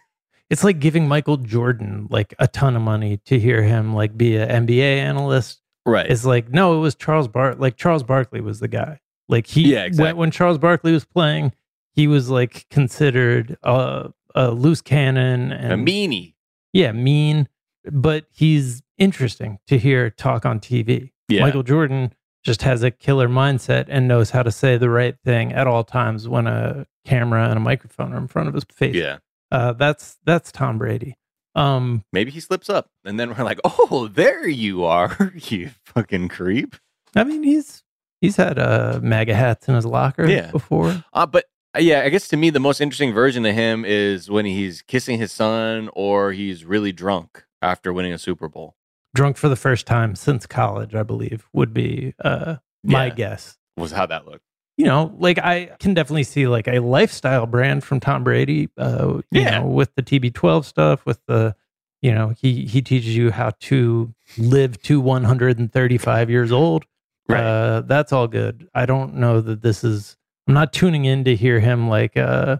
It's 0.49 0.63
like 0.63 0.79
giving 0.79 1.07
Michael 1.07 1.37
Jordan 1.37 2.05
like 2.11 2.35
a 2.37 2.47
ton 2.47 2.75
of 2.75 2.83
money 2.83 3.17
to 3.25 3.39
hear 3.39 3.63
him 3.63 3.95
like 3.95 4.15
be 4.15 4.35
an 4.35 4.67
NBA 4.67 4.97
analyst. 4.97 5.61
Right. 5.83 6.07
It's 6.07 6.25
like 6.25 6.49
no, 6.49 6.77
it 6.77 6.79
was 6.79 6.93
Charles 6.93 7.27
Bart. 7.27 7.59
Like 7.59 7.75
Charles 7.75 8.03
Barkley 8.03 8.39
was 8.39 8.59
the 8.59 8.67
guy. 8.67 8.99
Like 9.27 9.47
he 9.47 9.73
Yeah, 9.73 9.85
exactly. 9.85 10.13
when 10.13 10.29
Charles 10.29 10.59
Barkley 10.59 10.91
was 10.91 11.05
playing, 11.05 11.53
he 11.93 12.07
was 12.07 12.29
like 12.29 12.67
considered 12.69 13.57
a, 13.63 14.11
a 14.35 14.51
loose 14.51 14.81
cannon 14.81 15.51
and 15.51 15.73
a 15.73 15.91
meanie. 15.91 16.33
Yeah, 16.73 16.91
mean, 16.91 17.47
but 17.91 18.25
he's 18.31 18.81
interesting 18.97 19.59
to 19.67 19.77
hear 19.77 20.09
talk 20.09 20.45
on 20.45 20.59
TV. 20.59 21.11
Yeah. 21.29 21.41
Michael 21.41 21.63
Jordan 21.63 22.13
just 22.43 22.63
has 22.63 22.83
a 22.83 22.91
killer 22.91 23.29
mindset 23.29 23.85
and 23.87 24.07
knows 24.07 24.31
how 24.31 24.43
to 24.43 24.51
say 24.51 24.77
the 24.77 24.89
right 24.89 25.15
thing 25.23 25.53
at 25.53 25.67
all 25.67 25.83
times 25.83 26.27
when 26.27 26.47
a 26.47 26.85
camera 27.05 27.47
and 27.47 27.57
a 27.57 27.61
microphone 27.61 28.11
are 28.13 28.17
in 28.17 28.27
front 28.27 28.47
of 28.49 28.53
his 28.53 28.65
face. 28.65 28.95
Yeah. 28.95 29.17
Uh, 29.51 29.71
that's 29.73 30.17
that's 30.25 30.51
Tom 30.51 30.77
Brady. 30.79 31.15
Um, 31.55 32.03
Maybe 32.11 32.31
he 32.31 32.39
slips 32.39 32.67
up, 32.69 32.87
and 33.05 33.19
then 33.19 33.29
we're 33.29 33.43
like, 33.43 33.59
"Oh, 33.63 34.09
there 34.11 34.47
you 34.47 34.83
are, 34.83 35.31
you 35.35 35.69
fucking 35.85 36.29
creep." 36.29 36.75
I 37.15 37.23
mean, 37.23 37.43
he's 37.43 37.83
he's 38.21 38.37
had 38.37 38.57
uh, 38.57 38.99
MAGA 39.03 39.35
hats 39.35 39.67
in 39.69 39.75
his 39.75 39.85
locker 39.85 40.27
Yeah. 40.27 40.49
before. 40.49 41.03
Uh, 41.13 41.27
but 41.27 41.45
yeah, 41.77 42.01
I 42.01 42.09
guess 42.09 42.27
to 42.29 42.37
me 42.37 42.49
the 42.49 42.59
most 42.59 42.81
interesting 42.81 43.13
version 43.13 43.45
of 43.45 43.55
him 43.55 43.83
is 43.85 44.29
when 44.29 44.45
he's 44.45 44.81
kissing 44.81 45.17
his 45.19 45.31
son, 45.31 45.89
or 45.93 46.31
he's 46.31 46.65
really 46.65 46.91
drunk 46.91 47.45
after 47.61 47.91
winning 47.93 48.13
a 48.13 48.17
Super 48.17 48.47
Bowl. 48.47 48.75
Drunk 49.15 49.37
for 49.37 49.47
the 49.49 49.55
first 49.55 49.85
time 49.85 50.15
since 50.15 50.45
college, 50.45 50.95
I 50.95 51.03
believe, 51.03 51.47
would 51.53 51.73
be 51.73 52.13
uh, 52.23 52.55
my 52.83 53.05
Yeah. 53.07 53.13
guess. 53.15 53.57
Was 53.77 53.91
how 53.91 54.05
that 54.07 54.25
looked. 54.27 54.43
you 54.77 54.85
know, 54.85 55.13
like 55.19 55.37
I 55.37 55.65
can 55.79 55.93
definitely 55.93 56.23
see 56.23 56.47
like 56.47 56.67
a 56.67 56.79
lifestyle 56.79 57.45
brand 57.45 57.83
from 57.83 57.99
Tom 57.99 58.23
Brady. 58.23 58.69
Uh, 58.77 59.21
you 59.31 59.41
Yeah. 59.41 59.59
know, 59.59 59.67
with 59.67 59.93
the 59.95 60.01
TB12 60.01 60.65
stuff, 60.65 61.05
with 61.05 61.19
the, 61.27 61.55
you 62.01 62.11
know, 62.13 62.33
he 62.39 62.65
he 62.65 62.81
teaches 62.81 63.15
you 63.15 63.29
how 63.31 63.51
to 63.61 64.13
live 64.37 64.81
to 64.83 64.99
135 64.99 66.29
years 66.29 66.51
old. 66.51 66.85
Right. 67.29 67.39
Uh, 67.43 67.81
that's 67.81 68.11
all 68.11 68.27
good. 68.27 68.67
I 68.73 68.85
don't 68.85 69.15
know 69.15 69.41
that 69.41 69.61
this 69.61 69.83
is. 69.83 70.17
I'm 70.47 70.53
not 70.53 70.73
tuning 70.73 71.05
in 71.05 71.23
to 71.25 71.35
hear 71.35 71.59
him 71.59 71.87
like 71.89 72.17
uh 72.17 72.57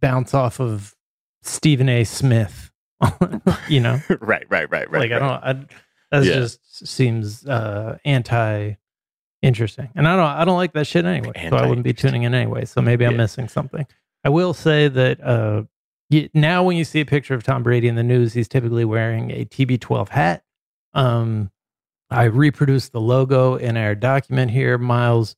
bounce 0.00 0.34
off 0.34 0.60
of 0.60 0.94
Stephen 1.42 1.88
A. 1.88 2.04
Smith. 2.04 2.70
you 3.68 3.80
know, 3.80 4.00
right, 4.20 4.44
right, 4.48 4.70
right, 4.70 4.90
right. 4.90 4.92
like 4.92 5.12
I 5.12 5.18
don't. 5.18 5.30
I, 5.30 5.52
that 6.12 6.24
Yeah. 6.24 6.34
just 6.34 6.86
seems 6.86 7.44
uh 7.46 7.98
anti 8.04 8.74
interesting, 9.42 9.90
and 9.94 10.06
I 10.08 10.16
don't. 10.16 10.26
I 10.26 10.44
don't 10.44 10.56
like 10.56 10.72
that 10.74 10.86
shit 10.86 11.04
anyway. 11.04 11.48
So 11.50 11.56
I 11.56 11.66
wouldn't 11.66 11.84
be 11.84 11.92
tuning 11.92 12.22
in 12.22 12.34
anyway. 12.34 12.64
So 12.64 12.80
maybe 12.80 13.04
I'm 13.04 13.12
Yeah. 13.12 13.18
missing 13.18 13.48
something. 13.48 13.86
I 14.24 14.28
will 14.30 14.54
say 14.54 14.88
that 14.88 15.20
uh 15.22 15.64
y- 16.10 16.30
now 16.34 16.62
when 16.62 16.76
you 16.76 16.84
see 16.84 17.00
a 17.00 17.04
picture 17.06 17.34
of 17.34 17.42
Tom 17.42 17.62
Brady 17.62 17.88
in 17.88 17.94
the 17.96 18.02
news, 18.04 18.32
he's 18.32 18.48
typically 18.48 18.84
wearing 18.84 19.30
a 19.32 19.44
TB12 19.44 20.08
hat. 20.08 20.44
Um, 20.94 21.50
I 22.10 22.24
reproduced 22.24 22.92
the 22.92 23.00
logo 23.00 23.56
in 23.56 23.76
our 23.76 23.94
document 23.94 24.50
here, 24.52 24.78
Miles. 24.78 25.34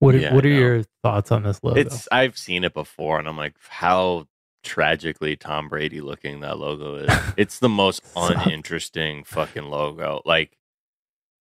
What 0.00 0.14
are, 0.14 0.18
Yeah, 0.18 0.34
what 0.34 0.44
are 0.44 0.48
your 0.48 0.82
thoughts 1.02 1.30
on 1.30 1.44
this 1.44 1.60
logo? 1.62 1.78
It's 1.78 2.08
I've 2.10 2.36
seen 2.36 2.64
it 2.64 2.74
before, 2.74 3.18
and 3.18 3.28
I'm 3.28 3.36
like, 3.36 3.54
how 3.68 4.26
tragically 4.62 5.36
Tom 5.36 5.68
Brady 5.68 6.00
looking 6.00 6.40
that 6.40 6.58
logo 6.58 6.96
is. 6.96 7.10
It's 7.36 7.58
the 7.58 7.68
most 7.68 8.02
uninteresting 8.16 9.24
fucking 9.24 9.64
logo. 9.64 10.22
Like, 10.24 10.56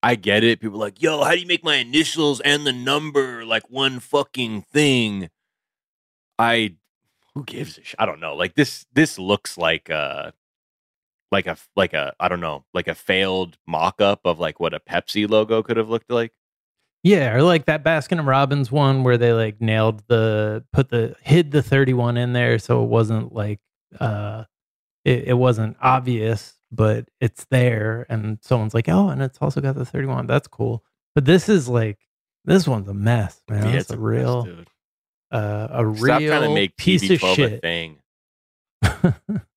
I 0.04 0.16
get 0.16 0.44
it. 0.44 0.60
People 0.62 0.78
are 0.78 0.88
like, 0.88 1.02
yo, 1.02 1.24
how 1.24 1.32
do 1.32 1.40
you 1.40 1.48
make 1.48 1.64
my 1.64 1.76
initials 1.76 2.40
and 2.42 2.66
the 2.66 2.74
number 2.74 3.46
like 3.46 3.70
one 3.70 4.00
fucking 4.00 4.62
thing? 4.62 5.30
I 6.38 6.76
who 7.36 7.44
gives 7.44 7.78
a 7.78 7.84
shit? 7.84 7.96
I 8.00 8.06
don't 8.06 8.20
know. 8.20 8.36
Like 8.36 8.56
this 8.56 8.86
this 8.94 9.18
looks 9.20 9.58
like 9.58 9.90
a 9.90 10.34
like 11.32 11.48
a 11.48 11.58
like 11.76 11.94
a 11.94 12.14
I 12.20 12.28
don't 12.30 12.40
know, 12.42 12.66
like 12.74 12.88
a 12.88 12.96
failed 12.96 13.58
mock 13.68 14.02
up 14.02 14.22
of 14.26 14.40
like 14.40 14.60
what 14.60 14.74
a 14.74 14.80
Pepsi 14.80 15.30
logo 15.30 15.62
could 15.64 15.78
have 15.78 15.90
looked 15.90 16.12
like. 16.12 16.34
Yeah, 17.04 17.34
or 17.34 17.44
like 17.44 17.66
that 17.66 17.84
Baskin 17.84 18.20
and 18.20 18.28
Robbins 18.28 18.72
one 18.72 19.04
where 19.04 19.18
they 19.18 19.32
like 19.34 19.62
nailed 19.62 20.04
the 20.08 20.66
put 20.74 20.90
the 20.90 21.16
hid 21.24 21.52
the 21.52 21.64
31 21.64 22.18
in 22.18 22.34
there 22.34 22.60
so 22.60 22.84
it 22.84 22.88
wasn't 22.88 23.34
like 23.34 23.60
uh 24.00 24.44
it, 25.06 25.30
it 25.30 25.34
wasn't 25.34 25.78
obvious, 25.82 26.56
but 26.72 27.08
it's 27.22 27.46
there 27.50 28.06
and 28.10 28.38
someone's 28.42 28.74
like, 28.74 28.90
"Oh, 28.90 29.10
and 29.10 29.22
it's 29.22 29.38
also 29.42 29.62
got 29.62 29.76
the 29.76 29.86
31." 29.86 30.28
That's 30.28 30.48
cool. 30.48 30.84
But 31.16 31.24
this 31.26 31.48
is 31.48 31.70
like 31.70 32.00
this 32.46 32.68
one's 32.68 32.90
a 32.90 32.94
mess, 32.94 33.42
man. 33.50 33.66
Yeah, 33.66 33.80
it's, 33.80 33.90
a 33.92 33.94
a 33.94 33.98
mess, 33.98 34.04
real 34.04 34.42
dude. 34.44 34.70
uh 35.32 35.68
a 35.72 35.96
Stop 35.96 36.20
real 36.20 36.30
trying 36.30 36.42
to 36.50 36.54
make 36.54 36.76
piece 36.78 37.04
of 37.04 37.20
TB12 37.20 37.32
a 37.32 37.36
shit. 37.36 37.62
thing. 37.62 38.00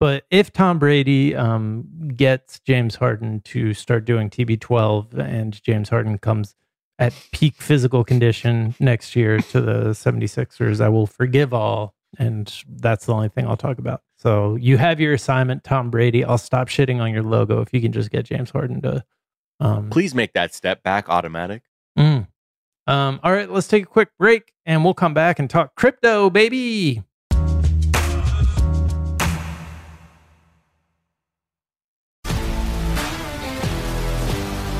but 0.00 0.24
if 0.30 0.52
Tom 0.52 0.78
Brady 0.78 1.34
um, 1.34 1.88
gets 2.14 2.60
James 2.60 2.94
Harden 2.96 3.40
to 3.46 3.74
start 3.74 4.04
doing 4.04 4.30
TB12 4.30 5.18
and 5.18 5.60
James 5.62 5.88
Harden 5.88 6.18
comes 6.18 6.54
at 6.98 7.12
peak 7.32 7.56
physical 7.56 8.04
condition 8.04 8.74
next 8.78 9.16
year 9.16 9.40
to 9.40 9.60
the 9.60 9.90
76ers, 9.90 10.80
I 10.80 10.88
will 10.88 11.06
forgive 11.06 11.52
all. 11.52 11.94
And 12.18 12.52
that's 12.66 13.06
the 13.06 13.12
only 13.12 13.28
thing 13.28 13.46
I'll 13.46 13.56
talk 13.56 13.78
about. 13.78 14.02
So 14.16 14.56
you 14.56 14.78
have 14.78 14.98
your 15.00 15.14
assignment, 15.14 15.64
Tom 15.64 15.90
Brady. 15.90 16.24
I'll 16.24 16.38
stop 16.38 16.68
shitting 16.68 17.00
on 17.00 17.12
your 17.12 17.22
logo 17.22 17.60
if 17.60 17.72
you 17.72 17.80
can 17.80 17.92
just 17.92 18.10
get 18.10 18.24
James 18.24 18.50
Harden 18.50 18.80
to. 18.82 19.04
Um, 19.60 19.90
Please 19.90 20.14
make 20.14 20.32
that 20.34 20.54
step 20.54 20.82
back 20.82 21.08
automatic. 21.08 21.62
mm. 21.98 22.26
um, 22.86 23.20
all 23.22 23.32
right, 23.32 23.50
let's 23.50 23.68
take 23.68 23.82
a 23.82 23.86
quick 23.86 24.10
break 24.18 24.52
and 24.64 24.84
we'll 24.84 24.94
come 24.94 25.12
back 25.12 25.38
and 25.38 25.50
talk 25.50 25.74
crypto, 25.74 26.30
baby. 26.30 27.02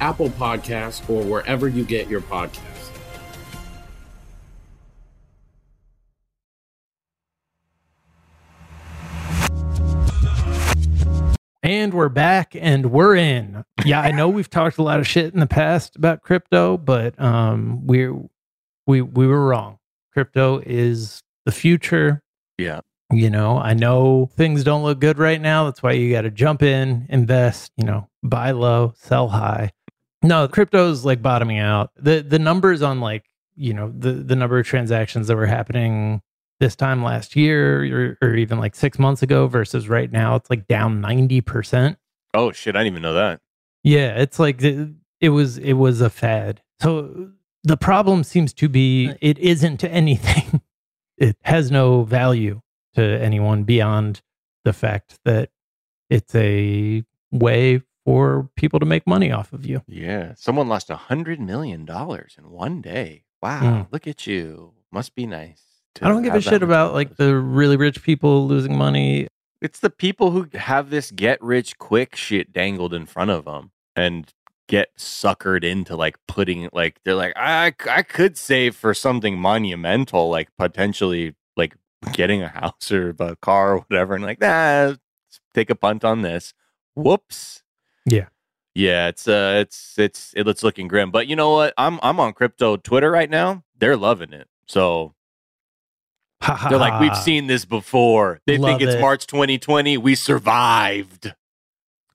Apple 0.00 0.30
Podcasts, 0.30 1.08
or 1.08 1.22
wherever 1.22 1.68
you 1.68 1.84
get 1.84 2.08
your 2.08 2.20
podcasts. 2.20 2.78
And 11.62 11.92
we're 11.92 12.08
back 12.08 12.56
and 12.56 12.86
we're 12.86 13.16
in. 13.16 13.64
Yeah, 13.84 14.00
I 14.00 14.10
know 14.10 14.28
we've 14.28 14.48
talked 14.48 14.78
a 14.78 14.82
lot 14.82 15.00
of 15.00 15.06
shit 15.06 15.34
in 15.34 15.40
the 15.40 15.46
past 15.46 15.96
about 15.96 16.22
crypto, 16.22 16.78
but 16.78 17.20
um 17.20 17.86
we're 17.86 18.14
we 18.86 19.02
we 19.02 19.26
were 19.26 19.46
wrong. 19.46 19.78
Crypto 20.14 20.62
is 20.64 21.22
the 21.44 21.52
future. 21.52 22.22
Yeah. 22.56 22.80
You 23.12 23.30
know, 23.30 23.58
I 23.58 23.74
know 23.74 24.30
things 24.34 24.64
don't 24.64 24.82
look 24.82 24.98
good 25.00 25.18
right 25.18 25.40
now. 25.40 25.64
That's 25.64 25.82
why 25.82 25.92
you 25.92 26.12
got 26.12 26.22
to 26.22 26.30
jump 26.30 26.62
in, 26.62 27.06
invest, 27.08 27.72
you 27.76 27.84
know, 27.84 28.08
buy 28.22 28.50
low, 28.50 28.92
sell 28.96 29.28
high. 29.28 29.72
No, 30.22 30.48
crypto's 30.48 31.04
like 31.04 31.22
bottoming 31.22 31.58
out. 31.58 31.90
The 31.96 32.20
the 32.22 32.38
numbers 32.38 32.82
on 32.82 33.00
like, 33.00 33.24
you 33.54 33.72
know, 33.72 33.92
the 33.96 34.12
the 34.12 34.36
number 34.36 34.58
of 34.58 34.66
transactions 34.66 35.28
that 35.28 35.36
were 35.36 35.46
happening 35.46 36.22
this 36.60 36.74
time 36.74 37.04
last 37.04 37.36
year 37.36 38.16
or, 38.20 38.28
or 38.28 38.34
even 38.34 38.58
like 38.58 38.74
6 38.74 38.98
months 38.98 39.22
ago 39.22 39.46
versus 39.46 39.88
right 39.88 40.10
now, 40.10 40.34
it's 40.34 40.50
like 40.50 40.66
down 40.66 41.00
90%. 41.00 41.96
Oh 42.34 42.50
shit, 42.50 42.74
I 42.74 42.80
didn't 42.80 42.94
even 42.94 43.02
know 43.02 43.14
that. 43.14 43.40
Yeah, 43.84 44.20
it's 44.20 44.40
like 44.40 44.58
the, 44.58 44.92
it 45.20 45.28
was 45.30 45.58
it 45.58 45.74
was 45.74 46.00
a 46.00 46.10
fad. 46.10 46.62
So 46.80 47.30
the 47.64 47.76
problem 47.76 48.24
seems 48.24 48.52
to 48.54 48.68
be 48.68 49.12
it 49.20 49.38
isn't 49.38 49.84
anything. 49.84 50.62
it 51.16 51.36
has 51.42 51.70
no 51.70 52.02
value 52.02 52.60
to 52.94 53.02
anyone 53.02 53.64
beyond 53.64 54.20
the 54.64 54.72
fact 54.72 55.18
that 55.24 55.50
it's 56.10 56.34
a 56.34 57.04
way 57.30 57.82
for 58.08 58.48
people 58.56 58.80
to 58.80 58.86
make 58.86 59.06
money 59.06 59.30
off 59.30 59.52
of 59.52 59.66
you. 59.66 59.82
Yeah. 59.86 60.32
Someone 60.34 60.66
lost 60.66 60.88
a 60.88 60.96
hundred 60.96 61.38
million 61.38 61.84
dollars 61.84 62.36
in 62.38 62.48
one 62.48 62.80
day. 62.80 63.24
Wow. 63.42 63.60
Mm. 63.60 63.92
Look 63.92 64.06
at 64.06 64.26
you. 64.26 64.72
Must 64.90 65.14
be 65.14 65.26
nice. 65.26 65.62
I 66.00 66.08
don't 66.08 66.22
give 66.22 66.34
a 66.34 66.40
shit 66.40 66.62
about 66.62 66.94
like 66.94 67.16
the 67.16 67.36
really 67.36 67.76
rich 67.76 68.02
people 68.02 68.46
losing 68.46 68.78
money. 68.78 69.28
It's 69.60 69.80
the 69.80 69.90
people 69.90 70.30
who 70.30 70.48
have 70.54 70.88
this 70.88 71.10
get 71.10 71.42
rich 71.42 71.76
quick 71.76 72.16
shit 72.16 72.50
dangled 72.50 72.94
in 72.94 73.04
front 73.04 73.30
of 73.30 73.44
them 73.44 73.72
and 73.94 74.32
get 74.68 74.96
suckered 74.96 75.62
into 75.62 75.94
like 75.94 76.16
putting 76.26 76.70
like 76.72 77.00
they're 77.04 77.14
like 77.14 77.34
I 77.36 77.74
I 77.90 78.02
could 78.02 78.38
save 78.38 78.74
for 78.74 78.94
something 78.94 79.38
monumental 79.38 80.30
like 80.30 80.48
potentially 80.56 81.34
like 81.58 81.74
getting 82.14 82.40
a 82.40 82.48
house 82.48 82.90
or 82.90 83.14
a 83.18 83.36
car 83.36 83.74
or 83.74 83.78
whatever 83.80 84.14
and 84.14 84.24
like 84.24 84.40
nah 84.40 84.94
take 85.52 85.68
a 85.68 85.74
punt 85.74 86.06
on 86.06 86.22
this. 86.22 86.54
Whoops. 86.94 87.64
Yeah. 88.10 88.28
Yeah, 88.74 89.08
it's 89.08 89.26
uh 89.26 89.58
it's 89.60 89.98
it's 89.98 90.32
it's 90.36 90.62
looking 90.62 90.86
grim. 90.88 91.10
But 91.10 91.26
you 91.26 91.34
know 91.36 91.50
what? 91.52 91.74
I'm 91.76 91.98
I'm 92.02 92.20
on 92.20 92.32
crypto 92.32 92.76
Twitter 92.76 93.10
right 93.10 93.28
now. 93.30 93.64
They're 93.78 93.96
loving 93.96 94.32
it. 94.32 94.46
So 94.66 95.14
they're 96.68 96.78
like, 96.78 97.00
we've 97.00 97.16
seen 97.16 97.48
this 97.48 97.64
before. 97.64 98.40
They 98.46 98.58
Love 98.58 98.70
think 98.78 98.82
it's 98.82 98.94
it. 98.96 99.00
March 99.00 99.26
2020. 99.26 99.96
We 99.98 100.14
survived. 100.14 101.34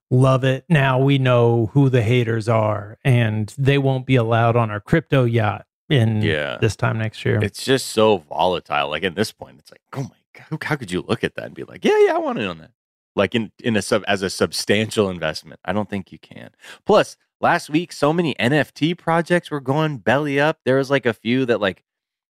Love 0.10 0.44
it. 0.44 0.64
Now 0.70 1.00
we 1.00 1.18
know 1.18 1.72
who 1.74 1.90
the 1.90 2.04
haters 2.04 2.48
are 2.48 2.98
and 3.04 3.54
they 3.58 3.78
won't 3.78 4.06
be 4.06 4.16
allowed 4.16 4.56
on 4.56 4.70
our 4.72 4.80
crypto 4.80 5.26
yacht 5.26 5.66
in 5.90 6.22
Yeah. 6.22 6.58
this 6.62 6.76
time 6.76 6.98
next 7.00 7.26
year. 7.26 7.44
It's 7.44 7.66
just 7.66 7.88
so 7.88 8.20
volatile. 8.20 8.90
Like 8.90 9.04
at 9.04 9.16
this 9.16 9.32
point, 9.32 9.58
it's 9.60 9.72
like, 9.72 9.82
oh 9.94 10.04
my 10.04 10.10
god, 10.34 10.46
how, 10.52 10.58
how 10.70 10.76
could 10.78 10.92
you 10.92 11.02
look 11.06 11.24
at 11.24 11.36
that 11.36 11.46
and 11.46 11.56
be 11.56 11.64
like, 11.64 11.84
yeah, 11.84 11.98
yeah, 12.06 12.16
I 12.16 12.20
want 12.20 12.40
it 12.40 12.46
on 12.48 12.60
that. 12.60 12.72
Like 13.15 13.36
in 13.36 13.52
in 13.63 13.76
a 13.76 13.82
sub 13.82 14.04
as 14.08 14.21
a 14.21 14.30
substantial 14.30 15.10
investment. 15.10 15.60
I 15.65 15.73
don't 15.73 15.89
think 15.89 16.12
you 16.12 16.19
can. 16.19 16.49
Plus, 16.86 17.15
last 17.41 17.69
week, 17.69 17.91
so 17.91 18.12
many 18.12 18.34
NFT 18.36 18.97
projects 18.97 19.52
were 19.52 19.60
going 19.62 19.97
belly 19.97 20.39
up. 20.39 20.60
There 20.65 20.78
was 20.78 20.89
like 20.89 21.06
a 21.06 21.13
few 21.13 21.45
that 21.45 21.62
like 21.62 21.84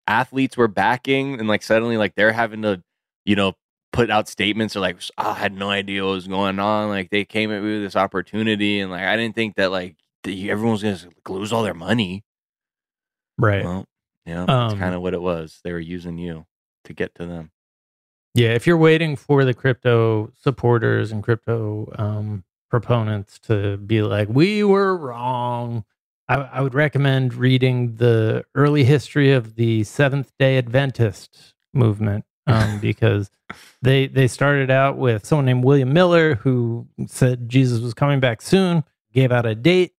athletes 0.07 0.55
were 0.57 0.67
backing, 0.69 1.39
and 1.39 1.47
like 1.47 1.63
suddenly 1.63 1.97
like 1.97 2.15
they're 2.15 2.31
having 2.31 2.61
to, 2.61 2.81
you 3.25 3.35
know, 3.35 3.53
put 3.91 4.09
out 4.09 4.29
statements 4.29 4.75
or 4.75 4.79
like 4.79 4.97
"Oh, 5.17 5.31
I 5.31 5.33
had 5.33 5.53
no 5.53 5.69
idea 5.69 6.03
what 6.05 6.11
was 6.11 6.27
going 6.27 6.59
on. 6.59 6.89
Like 6.89 7.09
they 7.09 7.25
came 7.25 7.51
at 7.51 7.61
me 7.61 7.73
with 7.73 7.81
this 7.83 7.95
opportunity, 7.95 8.79
and 8.79 8.91
like 8.91 9.03
I 9.03 9.17
didn't 9.17 9.35
think 9.35 9.55
that 9.55 9.71
like 9.71 9.97
everyone's 10.25 10.83
gonna 10.83 10.99
lose 11.27 11.51
all 11.51 11.63
their 11.63 11.73
money. 11.73 12.23
right. 13.37 13.63
Well, 13.63 13.85
yeah, 14.25 14.41
Um, 14.41 14.47
that's 14.47 14.79
kind 14.79 14.95
of 14.95 15.01
what 15.01 15.13
it 15.13 15.21
was. 15.21 15.59
They 15.63 15.71
were 15.73 15.79
using 15.79 16.17
you 16.17 16.45
to 16.85 16.93
get 16.93 17.15
to 17.15 17.25
them. 17.25 17.51
Yeah, 18.39 18.53
if 18.53 18.65
you're 18.65 18.77
waiting 18.77 19.17
for 19.17 19.43
the 19.43 19.53
crypto 19.53 20.31
supporters 20.41 21.11
and 21.11 21.21
crypto 21.21 21.91
um, 21.97 22.45
proponents 22.69 23.37
to 23.39 23.75
be 23.75 24.01
like, 24.01 24.29
we 24.29 24.63
were 24.63 24.95
wrong, 24.95 25.83
I, 26.29 26.35
I 26.35 26.61
would 26.61 26.73
recommend 26.73 27.33
reading 27.33 27.97
the 27.97 28.45
early 28.55 28.85
history 28.85 29.33
of 29.33 29.55
the 29.55 29.83
Seventh 29.83 30.31
day 30.39 30.57
Adventist 30.57 31.53
movement 31.73 32.23
um, 32.47 32.79
because 32.81 33.29
they, 33.81 34.07
they 34.07 34.29
started 34.29 34.71
out 34.71 34.97
with 34.97 35.25
someone 35.25 35.45
named 35.45 35.65
William 35.65 35.91
Miller 35.91 36.35
who 36.35 36.87
said 37.07 37.49
Jesus 37.49 37.81
was 37.81 37.93
coming 37.93 38.21
back 38.21 38.41
soon, 38.41 38.85
gave 39.11 39.33
out 39.33 39.45
a 39.45 39.53
date, 39.53 39.95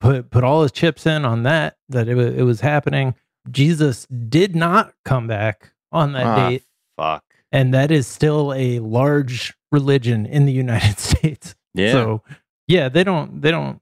put, 0.00 0.30
put 0.30 0.44
all 0.44 0.62
his 0.62 0.72
chips 0.72 1.04
in 1.04 1.26
on 1.26 1.42
that, 1.42 1.76
that 1.90 2.08
it, 2.08 2.14
wa- 2.14 2.22
it 2.22 2.44
was 2.44 2.62
happening. 2.62 3.14
Jesus 3.50 4.06
did 4.06 4.56
not 4.56 4.94
come 5.04 5.26
back 5.26 5.74
on 5.92 6.14
that 6.14 6.26
Ah, 6.26 6.48
date 6.48 6.62
Fuck. 6.96 7.24
And 7.52 7.72
that 7.74 7.90
is 7.90 8.06
still 8.06 8.52
a 8.54 8.78
large 8.80 9.54
religion 9.70 10.26
in 10.26 10.46
the 10.46 10.52
United 10.52 10.98
States. 10.98 11.54
Yeah. 11.74 11.92
So 11.92 12.22
yeah, 12.66 12.88
they 12.88 13.04
don't 13.04 13.40
they 13.40 13.50
don't 13.50 13.80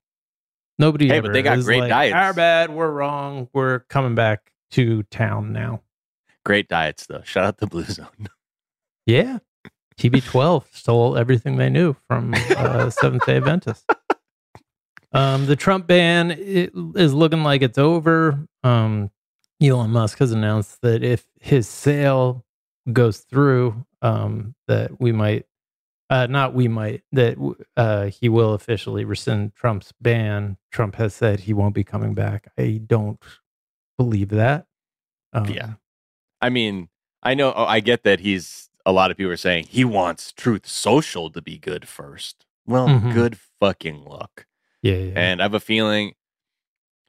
nobody 0.78 1.08
Hey, 1.08 1.18
ever 1.18 1.28
but 1.28 1.32
they 1.32 1.42
got 1.42 1.60
great 1.60 1.80
like, 1.80 1.88
diets. 1.90 2.14
Our 2.14 2.34
bad, 2.34 2.70
we're 2.70 2.90
wrong. 2.90 3.48
We're 3.52 3.80
coming 3.80 4.14
back 4.14 4.52
to 4.72 5.02
town 5.04 5.52
now. 5.52 5.80
Great 6.44 6.68
diets 6.68 7.06
though. 7.06 7.22
Shout 7.24 7.44
out 7.44 7.58
to 7.58 7.66
the 7.66 7.70
Blue 7.70 7.84
Zone. 7.84 8.06
Yeah. 9.06 9.38
TB12 9.98 10.64
stole 10.72 11.16
everything 11.16 11.56
they 11.56 11.68
knew 11.68 11.96
from 12.06 12.32
uh, 12.34 12.90
Seventh 12.90 13.26
Day 13.26 13.38
Adventist. 13.38 13.84
Um, 15.12 15.46
the 15.46 15.56
Trump 15.56 15.88
ban 15.88 16.30
is 16.30 17.12
looking 17.12 17.42
like 17.42 17.62
it's 17.62 17.78
over. 17.78 18.46
Um, 18.62 19.10
Elon 19.60 19.90
Musk 19.90 20.18
has 20.18 20.30
announced 20.30 20.80
that 20.82 21.02
if 21.02 21.26
his 21.40 21.66
sale 21.66 22.44
goes 22.92 23.18
through, 23.18 23.84
um, 24.02 24.54
that 24.68 25.00
we 25.00 25.12
might 25.12 25.46
Uh, 26.08 26.26
not 26.26 26.54
we 26.54 26.66
might 26.66 27.04
that 27.12 27.36
uh, 27.76 28.06
he 28.06 28.28
will 28.28 28.52
officially 28.54 29.04
rescind 29.04 29.54
Trump's 29.54 29.92
ban. 30.00 30.56
Trump 30.72 30.96
has 30.96 31.14
said 31.14 31.38
he 31.40 31.52
won't 31.52 31.72
be 31.74 31.84
coming 31.84 32.14
back. 32.14 32.48
I 32.58 32.80
don't 32.84 33.22
believe 33.96 34.30
that. 34.30 34.66
Um, 35.32 35.46
yeah, 35.46 35.74
I 36.40 36.48
mean, 36.50 36.88
I 37.22 37.34
know, 37.34 37.52
oh, 37.54 37.64
I 37.64 37.78
get 37.78 38.02
that 38.02 38.18
he's. 38.20 38.70
A 38.84 38.90
lot 38.92 39.10
of 39.12 39.18
people 39.18 39.30
are 39.30 39.36
saying 39.36 39.66
he 39.68 39.84
wants 39.84 40.32
Truth 40.32 40.66
Social 40.66 41.30
to 41.30 41.40
be 41.42 41.58
good 41.58 41.86
first. 41.86 42.44
Well, 42.66 42.88
Mhm. 42.88 43.12
good 43.12 43.38
fucking 43.60 44.02
luck. 44.04 44.46
Yeah, 44.82 44.94
yeah. 44.94 45.12
And 45.14 45.40
I 45.40 45.44
have 45.44 45.54
a 45.54 45.60
feeling 45.60 46.14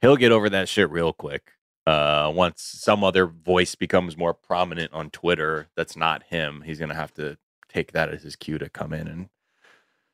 he'll 0.00 0.16
get 0.18 0.30
over 0.32 0.48
that 0.50 0.68
shit 0.68 0.88
real 0.90 1.12
quick. 1.12 1.54
Uh, 1.86 2.30
once 2.34 2.62
some 2.62 3.02
other 3.02 3.26
voice 3.26 3.74
becomes 3.74 4.16
more 4.16 4.34
prominent 4.34 4.92
on 4.92 5.10
Twitter, 5.10 5.68
that's 5.76 5.96
not 5.96 6.22
him. 6.24 6.62
He's 6.64 6.78
gonna 6.78 6.94
have 6.94 7.12
to 7.14 7.38
take 7.68 7.92
that 7.92 8.08
as 8.08 8.22
his 8.22 8.36
cue 8.36 8.58
to 8.58 8.68
come 8.68 8.92
in 8.92 9.08
and 9.08 9.28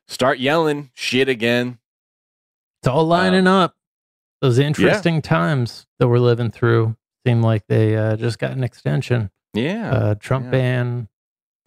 start 0.07 0.39
yelling 0.39 0.89
shit 0.93 1.29
again. 1.29 1.77
It's 2.81 2.87
all 2.87 3.05
lining 3.05 3.47
up. 3.47 3.75
Those 4.41 4.57
interesting 4.57 5.21
times 5.21 5.85
that 5.99 6.07
we're 6.07 6.19
living 6.19 6.49
through 6.49 6.95
seem 7.27 7.41
like 7.41 7.67
they 7.67 7.95
uh, 7.97 8.15
just 8.15 8.39
got 8.39 8.51
an 8.51 8.63
extension. 8.63 9.31
Yeah. 9.53 9.91
Uh, 9.91 10.15
Trump 10.15 10.45
yeah. 10.45 10.51
ban, 10.51 11.07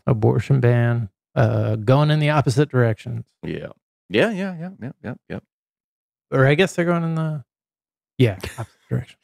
abortion 0.06 0.60
ban, 0.60 1.10
uh, 1.34 1.76
going 1.76 2.10
in 2.10 2.18
the 2.18 2.30
opposite 2.30 2.70
directions. 2.70 3.26
Yeah. 3.42 3.68
Yeah, 4.08 4.30
yeah, 4.30 4.56
yeah, 4.58 4.70
yeah, 4.80 4.92
yeah, 5.02 5.14
yeah. 5.28 5.40
Or 6.30 6.46
I 6.46 6.54
guess 6.54 6.74
they're 6.74 6.84
going 6.84 7.04
in 7.04 7.14
the 7.14 7.44
yeah 8.18 8.38
opposite 8.58 8.80
direction. 8.88 9.18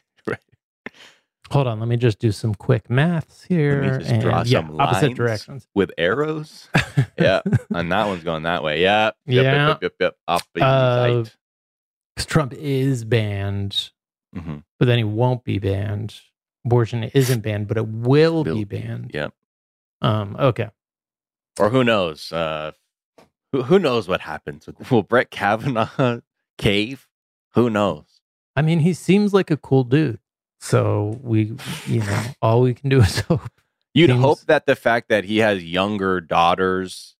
Hold 1.50 1.66
on, 1.66 1.80
let 1.80 1.88
me 1.88 1.96
just 1.96 2.18
do 2.18 2.30
some 2.30 2.54
quick 2.54 2.90
maths 2.90 3.42
here. 3.44 3.80
Let 3.82 3.92
me 3.92 3.98
just 4.00 4.10
and, 4.12 4.22
draw 4.22 4.42
yeah, 4.44 4.60
some 4.60 4.78
opposite 4.80 5.14
directions. 5.14 5.66
with 5.74 5.90
arrows. 5.96 6.68
yeah, 7.18 7.40
and 7.74 7.90
that 7.90 8.06
one's 8.06 8.22
going 8.22 8.42
that 8.42 8.62
way. 8.62 8.82
Yeah, 8.82 9.12
yep, 9.26 9.44
Yeah. 9.44 9.68
yep, 9.68 9.82
yep, 9.82 9.92
yep, 9.98 10.16
Up 10.28 10.42
Uh, 10.60 11.24
Trump 12.18 12.52
is 12.54 13.04
banned, 13.04 13.90
Mhm. 14.36 14.64
but 14.78 14.86
then 14.86 14.98
he 14.98 15.04
won't 15.04 15.44
be 15.44 15.58
banned. 15.58 16.20
Abortion 16.66 17.04
isn't 17.04 17.40
banned, 17.40 17.66
but 17.68 17.76
it 17.78 17.86
will, 17.88 18.44
be 18.44 18.64
banned. 18.64 19.12
Yep. 19.14 19.32
Um. 20.02 20.36
Okay. 20.38 20.68
Or 21.58 21.70
who 21.70 21.82
knows? 21.82 22.30
Uh, 22.30 22.72
who, 23.52 23.62
who 23.62 23.78
knows 23.78 24.06
what 24.06 24.20
happens? 24.20 24.66
With 24.66 24.76
will 24.90 25.02
Brett 25.02 25.30
Kavanaugh 25.30 26.20
cave? 26.58 27.08
Who 27.54 27.70
knows? 27.70 28.20
I 28.54 28.60
mean, 28.62 28.80
he 28.80 28.92
seems 28.92 29.32
like 29.32 29.50
a 29.50 29.56
cool 29.56 29.84
dude. 29.84 30.18
So 30.60 31.18
we, 31.22 31.56
you 31.86 32.00
know, 32.00 32.22
all 32.42 32.60
we 32.62 32.74
can 32.74 32.88
do 32.90 33.00
is 33.02 33.20
hope. 33.20 33.50
You'd 33.94 34.10
Seems- 34.10 34.20
hope 34.22 34.40
that 34.42 34.66
the 34.66 34.76
fact 34.76 35.08
that 35.08 35.24
he 35.24 35.38
has 35.38 35.64
younger 35.64 36.20
daughters 36.20 37.14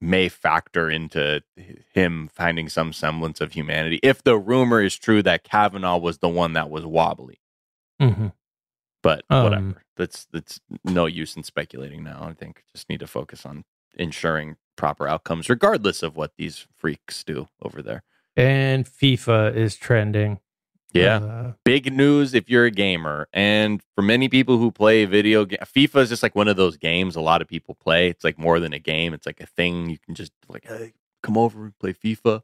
may 0.00 0.28
factor 0.28 0.90
into 0.90 1.42
him 1.94 2.28
finding 2.32 2.68
some 2.68 2.92
semblance 2.92 3.40
of 3.40 3.52
humanity. 3.52 4.00
If 4.02 4.22
the 4.22 4.36
rumor 4.36 4.82
is 4.82 4.96
true 4.96 5.22
that 5.22 5.44
Kavanaugh 5.44 5.96
was 5.98 6.18
the 6.18 6.28
one 6.28 6.52
that 6.54 6.68
was 6.68 6.84
wobbly, 6.84 7.38
Mhm. 8.02 8.32
but 9.02 9.24
Um, 9.30 9.44
whatever. 9.44 9.82
That's 9.96 10.26
that's 10.32 10.60
no 10.84 11.06
use 11.06 11.36
in 11.36 11.42
speculating 11.44 12.02
now. 12.02 12.24
I 12.24 12.34
think 12.34 12.64
just 12.74 12.88
need 12.90 13.00
to 13.00 13.06
focus 13.06 13.46
on 13.46 13.64
ensuring 13.96 14.56
proper 14.76 15.06
outcomes, 15.08 15.48
regardless 15.48 16.02
of 16.02 16.16
what 16.16 16.32
these 16.36 16.66
freaks 16.76 17.22
do 17.24 17.48
over 17.62 17.80
there. 17.80 18.02
And 18.36 18.84
FIFA 18.84 19.54
is 19.54 19.76
trending. 19.76 20.40
Yeah. 20.94 21.16
Uh, 21.16 21.52
Big 21.64 21.92
news 21.92 22.34
if 22.34 22.48
you're 22.48 22.66
a 22.66 22.70
gamer. 22.70 23.28
And 23.32 23.82
for 23.94 24.02
many 24.02 24.28
people 24.28 24.58
who 24.58 24.70
play 24.70 25.04
video 25.04 25.44
ga- 25.44 25.58
FIFA 25.58 26.02
is 26.02 26.08
just 26.08 26.22
like 26.22 26.34
one 26.34 26.48
of 26.48 26.56
those 26.56 26.76
games 26.76 27.16
a 27.16 27.20
lot 27.20 27.42
of 27.42 27.48
people 27.48 27.74
play. 27.74 28.08
It's 28.08 28.24
like 28.24 28.38
more 28.38 28.60
than 28.60 28.72
a 28.72 28.78
game. 28.78 29.12
It's 29.12 29.26
like 29.26 29.40
a 29.40 29.46
thing 29.46 29.90
you 29.90 29.98
can 29.98 30.14
just 30.14 30.32
like 30.48 30.66
hey, 30.66 30.92
come 31.22 31.36
over 31.36 31.64
and 31.64 31.78
play 31.78 31.92
FIFA. 31.92 32.42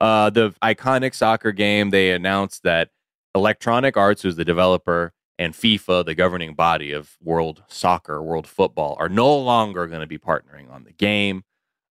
Uh 0.00 0.30
the 0.30 0.54
iconic 0.62 1.14
soccer 1.14 1.52
game, 1.52 1.90
they 1.90 2.10
announced 2.12 2.62
that 2.64 2.90
Electronic 3.34 3.96
Arts, 3.96 4.22
who's 4.22 4.36
the 4.36 4.44
developer, 4.44 5.12
and 5.38 5.52
FIFA, 5.54 6.04
the 6.06 6.14
governing 6.14 6.54
body 6.54 6.92
of 6.92 7.16
world 7.22 7.62
soccer, 7.68 8.22
world 8.22 8.46
football, 8.46 8.96
are 8.98 9.08
no 9.10 9.36
longer 9.36 9.86
going 9.86 10.00
to 10.00 10.06
be 10.06 10.18
partnering 10.18 10.70
on 10.70 10.84
the 10.84 10.92
game. 10.92 11.44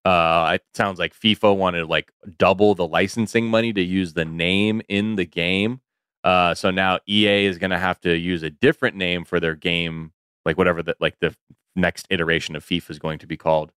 Uh, 0.04 0.52
it 0.54 0.64
sounds 0.74 0.98
like 0.98 1.14
FIFA 1.14 1.56
wanted 1.56 1.86
like 1.88 2.12
double 2.38 2.74
the 2.74 2.86
licensing 2.86 3.46
money 3.46 3.72
to 3.72 3.82
use 3.82 4.12
the 4.12 4.24
name 4.24 4.82
in 4.88 5.16
the 5.16 5.24
game. 5.24 5.80
Uh, 6.26 6.54
so 6.54 6.70
now 6.72 6.98
EA 7.08 7.46
is 7.46 7.56
going 7.56 7.70
to 7.70 7.78
have 7.78 8.00
to 8.00 8.16
use 8.18 8.42
a 8.42 8.50
different 8.50 8.96
name 8.96 9.24
for 9.24 9.38
their 9.38 9.54
game, 9.54 10.12
like 10.44 10.58
whatever 10.58 10.82
the 10.82 10.96
like 11.00 11.16
the 11.20 11.34
next 11.76 12.06
iteration 12.10 12.56
of 12.56 12.64
FIFA 12.64 12.90
is 12.90 12.98
going 12.98 13.18
to 13.20 13.26
be 13.28 13.36
called. 13.36 13.70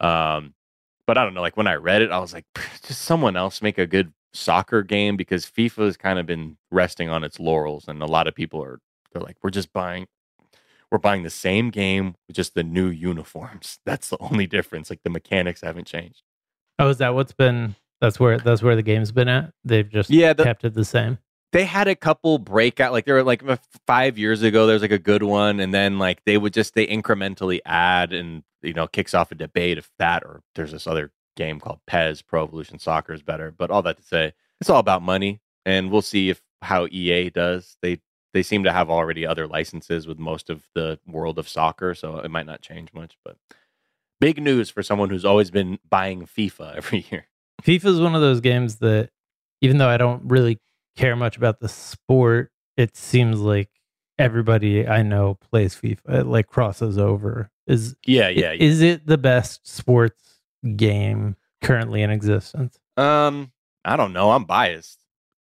Um, 0.00 0.54
but 1.06 1.18
I 1.18 1.24
don't 1.24 1.34
know. 1.34 1.42
Like 1.42 1.56
when 1.58 1.66
I 1.66 1.74
read 1.74 2.00
it, 2.02 2.10
I 2.10 2.18
was 2.18 2.32
like, 2.32 2.46
just 2.86 3.02
someone 3.02 3.36
else 3.36 3.60
make 3.60 3.76
a 3.78 3.86
good 3.86 4.12
soccer 4.32 4.82
game 4.82 5.16
because 5.16 5.44
FIFA 5.44 5.84
has 5.86 5.96
kind 5.98 6.18
of 6.18 6.24
been 6.24 6.56
resting 6.70 7.08
on 7.10 7.22
its 7.22 7.38
laurels, 7.38 7.86
and 7.86 8.02
a 8.02 8.06
lot 8.06 8.26
of 8.26 8.34
people 8.34 8.62
are 8.64 8.80
they're 9.12 9.22
like, 9.22 9.36
we're 9.42 9.50
just 9.50 9.72
buying, 9.72 10.06
we're 10.90 10.98
buying 10.98 11.22
the 11.24 11.28
same 11.30 11.68
game 11.70 12.14
with 12.28 12.36
just 12.36 12.54
the 12.54 12.62
new 12.62 12.88
uniforms. 12.88 13.78
That's 13.84 14.08
the 14.08 14.16
only 14.20 14.46
difference. 14.46 14.88
Like 14.88 15.00
the 15.04 15.10
mechanics 15.10 15.60
haven't 15.60 15.86
changed. 15.86 16.22
oh, 16.78 16.88
is 16.88 16.96
that 16.98 17.14
what's 17.14 17.32
been? 17.32 17.74
That's 18.00 18.18
where 18.18 18.38
that's 18.38 18.62
where 18.62 18.74
the 18.76 18.82
game's 18.82 19.12
been 19.12 19.28
at. 19.28 19.52
They've 19.66 19.86
just 19.86 20.08
Yeah, 20.08 20.32
the- 20.32 20.44
kept 20.44 20.64
it 20.64 20.72
the 20.72 20.86
same. 20.86 21.18
They 21.52 21.64
had 21.64 21.88
a 21.88 21.96
couple 21.96 22.38
breakout 22.38 22.92
like 22.92 23.04
there 23.04 23.16
were 23.16 23.24
like 23.24 23.42
five 23.86 24.18
years 24.18 24.42
ago 24.42 24.66
there's 24.66 24.82
like 24.82 24.92
a 24.92 24.98
good 24.98 25.22
one 25.22 25.58
and 25.60 25.74
then 25.74 25.98
like 25.98 26.24
they 26.24 26.38
would 26.38 26.52
just 26.52 26.74
they 26.74 26.86
incrementally 26.86 27.60
add 27.64 28.12
and 28.12 28.44
you 28.62 28.72
know 28.72 28.86
kicks 28.86 29.14
off 29.14 29.32
a 29.32 29.34
debate 29.34 29.78
if 29.78 29.90
that 29.98 30.22
or 30.22 30.42
there's 30.54 30.72
this 30.72 30.86
other 30.86 31.10
game 31.36 31.58
called 31.58 31.80
PES 31.86 32.22
pro 32.22 32.44
evolution 32.44 32.78
soccer 32.78 33.12
is 33.12 33.22
better 33.22 33.50
but 33.50 33.70
all 33.70 33.82
that 33.82 33.96
to 33.96 34.02
say 34.02 34.32
it's 34.60 34.70
all 34.70 34.78
about 34.78 35.02
money 35.02 35.40
and 35.66 35.90
we'll 35.90 36.02
see 36.02 36.30
if 36.30 36.40
how 36.62 36.86
ea 36.90 37.30
does. 37.30 37.76
They 37.82 38.00
they 38.32 38.42
seem 38.44 38.62
to 38.64 38.72
have 38.72 38.90
already 38.90 39.26
other 39.26 39.48
licenses 39.48 40.06
with 40.06 40.18
most 40.18 40.50
of 40.50 40.62
the 40.74 41.00
world 41.06 41.38
of 41.38 41.48
soccer 41.48 41.94
so 41.94 42.18
it 42.18 42.30
might 42.30 42.46
not 42.46 42.62
change 42.62 42.92
much 42.92 43.16
but 43.24 43.36
big 44.20 44.40
news 44.40 44.70
for 44.70 44.82
someone 44.82 45.10
who's 45.10 45.24
always 45.24 45.50
been 45.50 45.78
buying 45.88 46.26
fifa 46.26 46.74
every 46.76 47.06
year. 47.10 47.26
FIFA 47.62 47.86
is 47.86 48.00
one 48.00 48.14
of 48.14 48.20
those 48.20 48.40
games 48.40 48.76
that, 48.76 49.10
even 49.60 49.78
though 49.78 49.88
I 49.88 49.96
don't 49.96 50.22
really 50.24 50.58
care 51.00 51.16
much 51.16 51.36
about 51.36 51.60
the 51.60 51.68
sport, 51.68 52.52
it 52.76 52.96
seems 52.96 53.40
like 53.40 53.70
everybody 54.18 54.86
I 54.86 55.02
know 55.02 55.38
plays 55.50 55.74
FIFA. 55.74 56.20
It 56.20 56.26
like 56.26 56.46
crosses 56.46 56.98
over. 56.98 57.50
Is 57.66 57.96
Yeah, 58.06 58.28
yeah, 58.28 58.52
yeah. 58.52 58.62
Is 58.62 58.82
it 58.82 59.06
the 59.06 59.18
best 59.18 59.66
sports 59.66 60.40
game 60.76 61.36
currently 61.62 62.02
in 62.02 62.10
existence? 62.10 62.78
Um, 62.96 63.52
I 63.84 63.96
don't 63.96 64.12
know. 64.12 64.30
I'm 64.32 64.44
biased, 64.44 64.98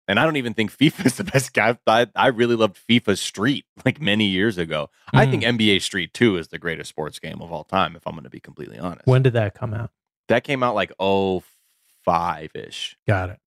and 0.08 0.20
I 0.20 0.26
don't 0.26 0.36
even 0.36 0.54
think 0.54 0.76
FIFA 0.78 1.06
is 1.06 1.16
the 1.16 1.24
best 1.24 1.54
guy. 1.54 1.78
I, 1.88 2.08
I 2.16 2.28
really 2.28 2.56
loved 2.56 2.78
FIFA 2.90 3.18
Street 3.18 3.66
like 3.86 4.02
many 4.02 4.26
years 4.26 4.58
ago. 4.58 4.90
I 5.14 5.26
think 5.26 5.44
NBA 5.44 5.82
Street 5.82 6.14
Two 6.14 6.36
is 6.38 6.50
the 6.50 6.58
greatest 6.58 6.90
sports 6.90 7.20
game 7.20 7.42
of 7.42 7.52
all 7.52 7.64
time. 7.64 7.96
If 7.96 8.06
I'm 8.06 8.14
going 8.14 8.24
to 8.26 8.30
be 8.30 8.40
completely 8.42 8.78
honest, 8.78 9.08
When 9.08 9.22
did 9.24 9.34
that 9.34 9.54
come 9.54 9.74
out? 9.74 9.92
that 10.28 10.44
came 10.44 10.64
out 10.64 10.74
like 10.76 10.92
05 11.00 12.50
ish. 12.56 12.98
Got 13.08 13.30
it. 13.30 13.40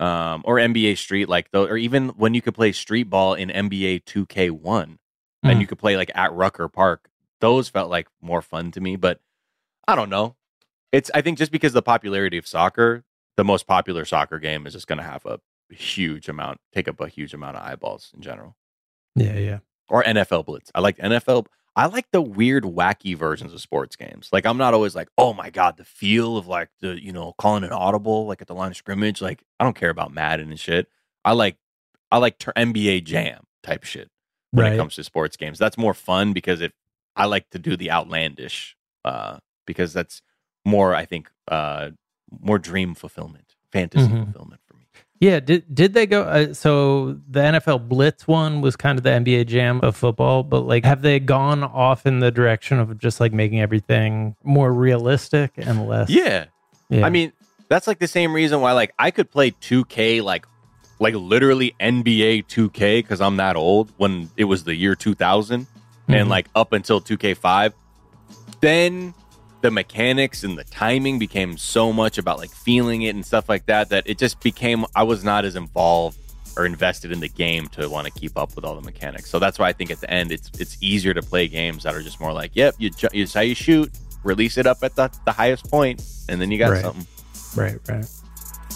Um, 0.00 0.42
or 0.44 0.56
NBA 0.56 0.96
Street, 0.98 1.28
like 1.28 1.50
though, 1.52 1.66
or 1.66 1.76
even 1.76 2.08
when 2.10 2.34
you 2.34 2.42
could 2.42 2.54
play 2.54 2.72
street 2.72 3.04
ball 3.04 3.34
in 3.34 3.50
NBA 3.50 4.04
2K1, 4.04 4.98
Mm. 5.44 5.50
and 5.50 5.60
you 5.60 5.66
could 5.66 5.78
play 5.78 5.96
like 5.96 6.10
at 6.14 6.32
Rucker 6.32 6.68
Park. 6.68 7.08
Those 7.40 7.68
felt 7.68 7.90
like 7.90 8.06
more 8.20 8.40
fun 8.42 8.70
to 8.72 8.80
me, 8.80 8.94
but 8.94 9.20
I 9.88 9.96
don't 9.96 10.08
know. 10.10 10.36
It's 10.92 11.10
I 11.14 11.20
think 11.20 11.36
just 11.38 11.50
because 11.50 11.72
of 11.72 11.74
the 11.74 11.82
popularity 11.82 12.38
of 12.38 12.46
soccer, 12.46 13.02
the 13.36 13.44
most 13.44 13.66
popular 13.66 14.04
soccer 14.04 14.38
game 14.38 14.66
is 14.68 14.72
just 14.74 14.86
going 14.86 14.98
to 14.98 15.04
have 15.04 15.26
a 15.26 15.40
huge 15.74 16.28
amount, 16.28 16.58
take 16.72 16.86
up 16.86 17.00
a 17.00 17.08
huge 17.08 17.34
amount 17.34 17.56
of 17.56 17.64
eyeballs 17.64 18.12
in 18.14 18.20
general. 18.22 18.56
Yeah, 19.16 19.36
yeah. 19.36 19.58
Or 19.88 20.04
NFL 20.04 20.46
Blitz. 20.46 20.70
I 20.74 20.80
like 20.80 20.96
NFL. 20.98 21.46
I 21.74 21.86
like 21.86 22.06
the 22.12 22.20
weird, 22.20 22.64
wacky 22.64 23.16
versions 23.16 23.52
of 23.52 23.60
sports 23.60 23.96
games. 23.96 24.28
Like 24.32 24.44
I'm 24.46 24.58
not 24.58 24.74
always 24.74 24.94
like, 24.94 25.08
oh 25.16 25.32
my 25.32 25.48
god, 25.50 25.76
the 25.78 25.84
feel 25.84 26.36
of 26.36 26.46
like 26.46 26.68
the 26.80 27.02
you 27.02 27.12
know 27.12 27.32
calling 27.38 27.64
an 27.64 27.72
audible 27.72 28.26
like 28.26 28.42
at 28.42 28.48
the 28.48 28.54
line 28.54 28.70
of 28.70 28.76
scrimmage. 28.76 29.20
Like 29.22 29.42
I 29.58 29.64
don't 29.64 29.76
care 29.76 29.90
about 29.90 30.12
Madden 30.12 30.50
and 30.50 30.60
shit. 30.60 30.88
I 31.24 31.32
like 31.32 31.56
I 32.10 32.18
like 32.18 32.38
ter- 32.38 32.52
NBA 32.54 33.04
Jam 33.04 33.44
type 33.62 33.84
shit 33.84 34.08
when 34.50 34.64
Right. 34.64 34.74
it 34.74 34.76
comes 34.76 34.94
to 34.96 35.04
sports 35.04 35.36
games. 35.36 35.58
That's 35.58 35.78
more 35.78 35.94
fun 35.94 36.32
because 36.32 36.60
it. 36.60 36.72
I 37.16 37.26
like 37.26 37.50
to 37.50 37.58
do 37.58 37.76
the 37.76 37.90
outlandish 37.90 38.74
uh, 39.04 39.38
because 39.66 39.92
that's 39.92 40.22
more. 40.64 40.94
I 40.94 41.04
think 41.04 41.30
uh, 41.48 41.90
more 42.40 42.58
dream 42.58 42.94
fulfillment, 42.94 43.54
fantasy 43.70 44.08
Mhm. 44.08 44.24
fulfillment. 44.24 44.61
Yeah, 45.22 45.38
did 45.38 45.72
did 45.72 45.94
they 45.94 46.06
go? 46.06 46.22
Uh, 46.24 46.52
so 46.52 47.16
the 47.30 47.38
NFL 47.38 47.88
Blitz 47.88 48.26
one 48.26 48.60
was 48.60 48.74
kind 48.74 48.98
of 48.98 49.04
the 49.04 49.10
NBA 49.10 49.46
Jam 49.46 49.78
of 49.80 49.94
football, 49.96 50.42
but 50.42 50.62
like, 50.62 50.84
have 50.84 51.00
they 51.02 51.20
gone 51.20 51.62
off 51.62 52.06
in 52.06 52.18
the 52.18 52.32
direction 52.32 52.80
of 52.80 52.98
just 52.98 53.20
like 53.20 53.32
making 53.32 53.60
everything 53.60 54.34
more 54.42 54.72
realistic 54.72 55.52
and 55.58 55.86
less? 55.86 56.10
Yeah. 56.10 56.46
Yeah. 56.88 57.06
I 57.06 57.10
mean, 57.10 57.32
that's 57.68 57.86
like 57.86 58.00
the 58.00 58.08
same 58.08 58.32
reason 58.34 58.60
why 58.60 58.72
like 58.72 58.92
I 58.98 59.12
could 59.12 59.30
play 59.30 59.52
2K 59.52 60.22
like 60.24 60.44
like 60.98 61.14
literally 61.14 61.72
NBA 61.80 62.46
2K 62.48 63.06
cuz 63.06 63.20
I'm 63.20 63.36
that 63.36 63.54
old 63.54 63.92
when 63.98 64.28
it 64.36 64.44
was 64.44 64.64
the 64.64 64.74
year 64.74 64.96
2000 64.96 65.68
Mhm. 66.08 66.14
and 66.20 66.28
like 66.28 66.48
up 66.56 66.72
until 66.72 67.00
2K5. 67.00 67.72
Then 68.60 69.14
the 69.62 69.70
mechanics 69.70 70.44
and 70.44 70.58
the 70.58 70.64
timing 70.64 71.18
became 71.18 71.56
so 71.56 71.92
much 71.92 72.18
about 72.18 72.38
like 72.38 72.50
feeling 72.50 73.02
it 73.02 73.14
and 73.14 73.24
stuff 73.24 73.48
like 73.48 73.66
that 73.66 73.88
that 73.90 74.04
it 74.06 74.18
just 74.18 74.40
became 74.42 74.84
I 74.94 75.04
was 75.04 75.24
not 75.24 75.44
as 75.44 75.56
involved 75.56 76.18
or 76.56 76.66
invested 76.66 77.10
in 77.12 77.20
the 77.20 77.28
game 77.30 77.66
to 77.68 77.88
want 77.88 78.06
to 78.06 78.12
keep 78.12 78.36
up 78.36 78.54
with 78.54 78.64
all 78.64 78.74
the 78.74 78.82
mechanics. 78.82 79.30
So 79.30 79.38
that's 79.38 79.58
why 79.58 79.68
I 79.68 79.72
think 79.72 79.90
at 79.90 80.00
the 80.00 80.10
end 80.10 80.30
it's 80.32 80.50
it's 80.58 80.76
easier 80.82 81.14
to 81.14 81.22
play 81.22 81.48
games 81.48 81.84
that 81.84 81.94
are 81.94 82.02
just 82.02 82.20
more 82.20 82.32
like, 82.32 82.50
yep, 82.54 82.74
you 82.78 82.90
ju- 82.90 83.08
it's 83.12 83.32
how 83.32 83.40
you 83.40 83.54
shoot, 83.54 83.90
release 84.22 84.58
it 84.58 84.66
up 84.66 84.78
at 84.82 84.94
the, 84.94 85.10
the 85.24 85.32
highest 85.32 85.70
point, 85.70 86.02
and 86.28 86.40
then 86.40 86.50
you 86.50 86.58
got 86.58 86.70
Right. 86.72 86.82
something. 86.82 87.06
Right, 87.56 87.78
right. 87.88 88.04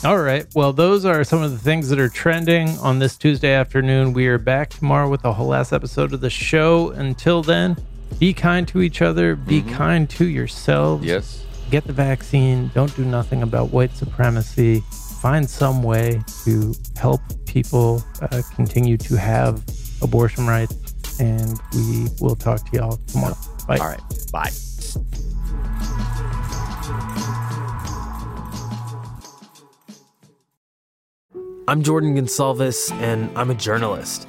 All 0.05 0.18
right. 0.18 0.46
Well, 0.55 0.72
those 0.75 1.05
are 1.07 1.25
some 1.25 1.42
of 1.42 1.51
the 1.51 1.59
things 1.59 1.88
that 1.88 1.99
are 1.99 2.09
trending 2.11 2.68
on 2.79 2.99
this 2.99 3.16
Tuesday 3.16 3.53
afternoon. 3.55 4.12
We 4.12 4.27
are 4.27 4.37
back 4.38 4.68
tomorrow 4.70 5.09
with 5.09 5.22
the 5.22 5.33
whole 5.33 5.46
last 5.49 5.72
episode 5.72 6.12
of 6.12 6.20
the 6.20 6.29
show. 6.31 6.90
Until 6.90 7.42
then, 7.42 7.77
be 8.19 8.33
kind 8.33 8.66
to 8.69 8.83
each 8.83 9.03
other, 9.03 9.37
be 9.37 9.62
kind 9.62 10.09
to 10.11 10.27
yourselves. 10.27 11.05
Yes. 11.05 11.45
Get 11.71 11.85
the 11.85 11.92
vaccine. 11.92 12.71
Don't 12.75 12.95
do 12.97 13.05
nothing 13.05 13.42
about 13.42 13.71
white 13.71 13.92
supremacy. 13.92 14.83
Find 15.21 15.49
some 15.49 15.83
way 15.83 16.23
to 16.45 16.75
help 16.97 17.21
people 17.47 18.03
uh, 18.23 18.42
continue 18.55 18.97
to 18.99 19.16
have 19.19 19.64
abortion 20.03 20.47
rights. 20.47 20.75
And 21.19 21.59
we 21.75 22.09
will 22.21 22.37
talk 22.37 22.71
to 22.71 22.77
y'all 22.77 22.99
tomorrow. 23.09 23.37
Bye. 23.66 23.79
All 23.79 23.88
right. 23.88 24.01
Bye. 24.33 24.51
I'm 31.69 31.83
Jordan 31.83 32.14
Gonsalves, 32.14 32.92
and 33.01 33.37
I'm 33.37 33.51
a 33.51 33.55
journalist. 33.55 34.29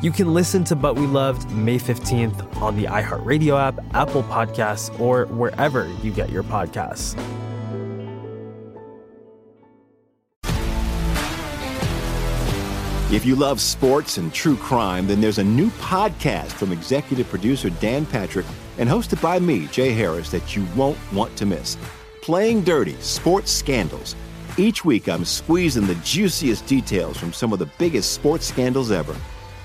You 0.00 0.12
can 0.12 0.32
listen 0.32 0.62
to 0.64 0.76
But 0.76 0.94
We 0.94 1.08
Loved 1.08 1.50
May 1.50 1.76
15th 1.76 2.62
on 2.62 2.76
the 2.76 2.84
iHeartRadio 2.84 3.58
app, 3.58 3.80
Apple 3.94 4.22
Podcasts, 4.22 4.96
or 5.00 5.26
wherever 5.26 5.92
you 6.04 6.12
get 6.12 6.30
your 6.30 6.44
podcasts. 6.44 7.18
If 13.10 13.26
you 13.26 13.34
love 13.34 13.60
sports 13.60 14.18
and 14.18 14.32
true 14.32 14.54
crime, 14.54 15.08
then 15.08 15.20
there's 15.20 15.38
a 15.38 15.44
new 15.44 15.68
podcast 15.70 16.52
from 16.52 16.70
executive 16.70 17.28
producer 17.28 17.68
Dan 17.68 18.06
Patrick 18.06 18.46
and 18.78 18.88
hosted 18.88 19.20
by 19.20 19.40
me, 19.40 19.66
Jay 19.66 19.90
Harris, 19.90 20.30
that 20.30 20.54
you 20.54 20.64
won't 20.76 20.98
want 21.12 21.36
to 21.38 21.44
miss. 21.44 21.76
Playing 22.22 22.62
Dirty 22.62 22.94
Sports 23.00 23.50
Scandals. 23.50 24.14
Each 24.58 24.84
week, 24.84 25.08
I'm 25.08 25.24
squeezing 25.24 25.88
the 25.88 25.96
juiciest 25.96 26.66
details 26.66 27.16
from 27.16 27.32
some 27.32 27.52
of 27.52 27.58
the 27.58 27.68
biggest 27.78 28.12
sports 28.12 28.46
scandals 28.46 28.92
ever. 28.92 29.16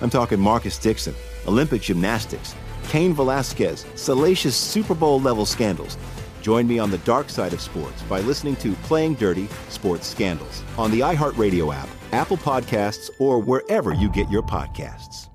I'm 0.04 0.10
talking 0.10 0.38
Marcus 0.38 0.78
Dixon, 0.78 1.16
Olympic 1.48 1.82
gymnastics, 1.82 2.54
Cain 2.89 3.13
Velasquez, 3.13 3.86
salacious 3.96 4.54
Super 4.54 4.94
Bowl 4.94 5.22
level 5.22 5.46
scandals. 5.46 5.98
Join 6.42 6.68
me 6.68 6.78
on 6.78 6.92
the 6.92 6.98
dark 7.00 7.30
side 7.30 7.54
of 7.54 7.62
sports 7.62 8.02
by 8.04 8.20
listening 8.20 8.58
to 8.58 8.74
Playing 8.84 9.13
Dirty 9.13 9.48
Sports 9.70 10.06
Scandals 10.06 10.62
on 10.78 10.92
the 10.92 11.00
iHeartRadio 11.00 11.74
app, 11.74 11.88
Apple 12.12 12.36
Podcasts, 12.36 13.10
or 13.18 13.39
wherever 13.39 13.94
you 13.94 14.10
get 14.10 14.30
your 14.30 14.44
podcasts. 14.44 15.30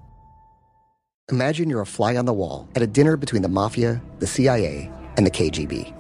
Imagine 1.33 1.71
you're 1.71 1.81
a 1.81 1.87
fly 1.87 2.17
on 2.17 2.27
the 2.27 2.35
wall 2.35 2.69
at 2.75 2.83
a 2.83 2.87
dinner 2.87 3.17
between 3.17 3.41
the 3.41 3.49
mafia, 3.49 4.03
the 4.19 4.27
CIA, 4.27 4.93
and 5.17 5.25
the 5.25 5.31
KGB. 5.31 5.95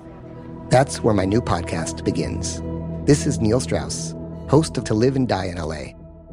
That's 0.68 1.02
where 1.02 1.14
my 1.14 1.24
new 1.24 1.40
podcast 1.40 2.04
begins. 2.04 2.61
This 3.07 3.26
is 3.26 3.40
Neil 3.40 3.61
Strauss, 3.61 4.14
host 4.50 4.76
of 4.76 4.85
To 4.85 4.92
Live 4.92 5.16
and 5.16 5.26
Die 5.26 5.46
in 5.46 5.57
LA, 5.57 5.97